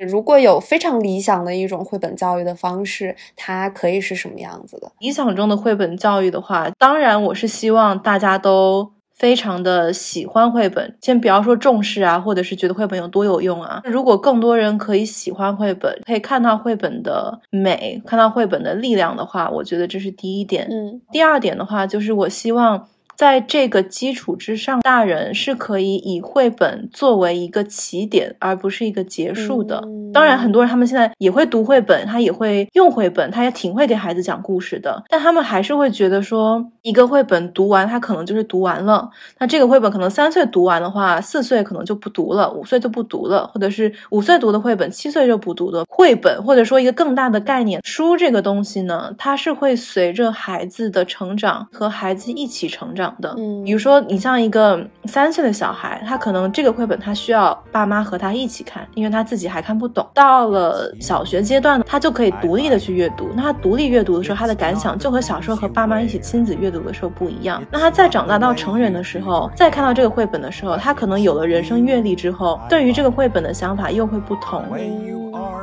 [0.08, 4.90] 如果有非常理想的一种绘本教育的方式，它可以是什么样子的？
[4.98, 13.82] 理想中的绘本教育的话，当然我是希望大家都非常的喜欢绘本，先不要说重视啊，或者是觉得绘本有多有用啊。
[13.84, 20.66] 如果更多人可以喜欢绘本，可以看到绘本的美，看到绘本的力量的话，我觉得这是第一点。
[20.70, 22.88] 嗯，第二点的话，就是我希望。
[23.20, 29.84] 在这个基础之上，大人是可以以绘本作为一个起点，而不是一个结束的。
[30.14, 35.04] 当然，很多人他们现在也会读绘本，他也会用绘本，他也挺会给孩子讲故事的。
[35.10, 39.10] 但他们还是会觉得说，一个绘本读完，他可能就是读完了。
[39.38, 53.09] 那这个绘本可能三岁读完的话，四岁可能就不读了，五岁就不读了，或者是五岁读的绘本，七岁就不读的绘本，或者说一个更大的概念，书这个东西呢，它是会随着孩子的成长和孩子一起成长。
[53.20, 60.06] 的，嗯，比如说你像一个三岁的小孩，他可能这个绘本他需要爸妈和他一起看，因为他自己还看不懂。
[60.14, 63.28] 到了小学阶段呢，他就可以独立的去阅读。
[63.34, 67.62] 那他独立阅读的时候，他的感想就和小时候和爸妈一起亲子阅读的时候不一样。
[67.70, 74.64] 那他再长大到成人的时候，再看到这个绘本的时候，他可能有了人生阅历之后，对于这个绘本的想法又会不同。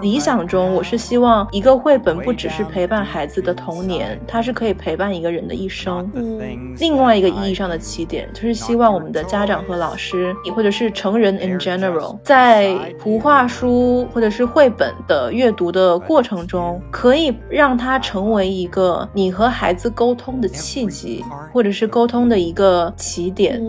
[0.02, 6.10] 理想中，我是希望一个绘本不只是陪伴孩子的童年，它是可以陪伴一个人的一生。
[6.14, 21.24] 嗯，另外一个意义上的起点，就是希望我们的家长和老师，或者是成人 in general，在图画书或者是绘本的阅读的过程中，可以让它成为一个你和孩子沟通的契机，
[21.54, 23.62] 或者是沟通的一个起点。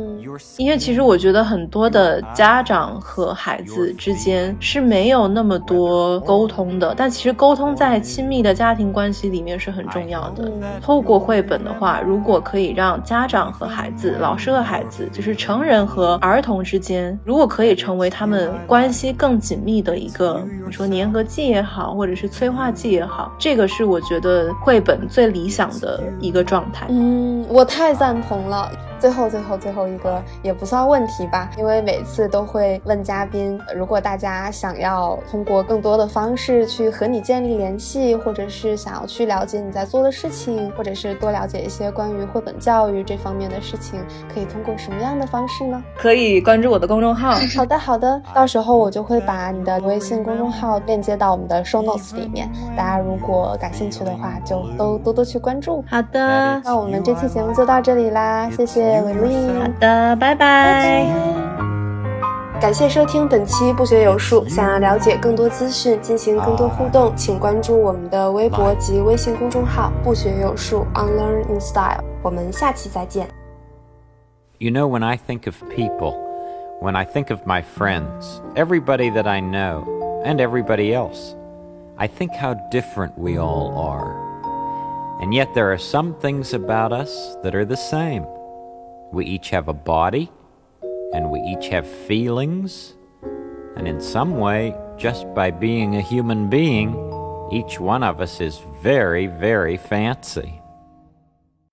[0.57, 10.51] 因为其实我觉得很多的家长和孩子之间是没有那么多沟通的，但其实沟通在亲密的家庭关系里面是很重要的。
[10.81, 26.87] 透过绘本的话，如果可以让家长和孩子、老师和孩子，就是成人和儿童之间，如果可以成为他们关系更紧密的一个，你说粘合剂也好，或者是催化剂也好，这个是我觉得绘本最理想的一个状态。
[26.89, 28.71] 嗯，我太赞同了。
[29.01, 44.01] 最后，最后，最后一个也不算问题吧，因为每次都会问嘉宾，如果大家想要通过更多的方式去和你建立联系，或者是想要去了解你在做的事情，或者是多了解一些关于绘本教育这方面的事情，
[44.33, 45.83] 可以通过什么样的方式呢？
[45.97, 47.35] 可以关注我的公众号。
[47.57, 55.85] 好的，好的，到时候我就会把你的微信公众号链接到我们的 show notes 里面，大家如果感兴趣的话，就都多多去关注。
[55.89, 58.88] 好的，那我们这期节目就到这里啦，谢谢。
[58.88, 61.06] 好的，拜拜。
[62.62, 64.48] 感谢收听本期不学有术。
[64.48, 72.02] 想要了解更多资讯，进行更多互动，请关注我们的微博及微信公众号“不学有术 ”，Unlearn in Style。
[72.22, 73.28] 我们下期再见。
[74.60, 76.16] You know, when I think of people,
[76.82, 79.84] when I think of my friends, everybody that I know,
[80.24, 81.36] and everybody else,
[81.98, 84.08] I think how different we all are.
[85.22, 88.26] And yet there are some things about us that are the same.
[89.13, 90.31] We each have a body,
[91.15, 92.95] and we each have feelings,
[93.77, 96.93] and in some way, just by being a human being,
[97.51, 100.61] each one of us is very, very fancy.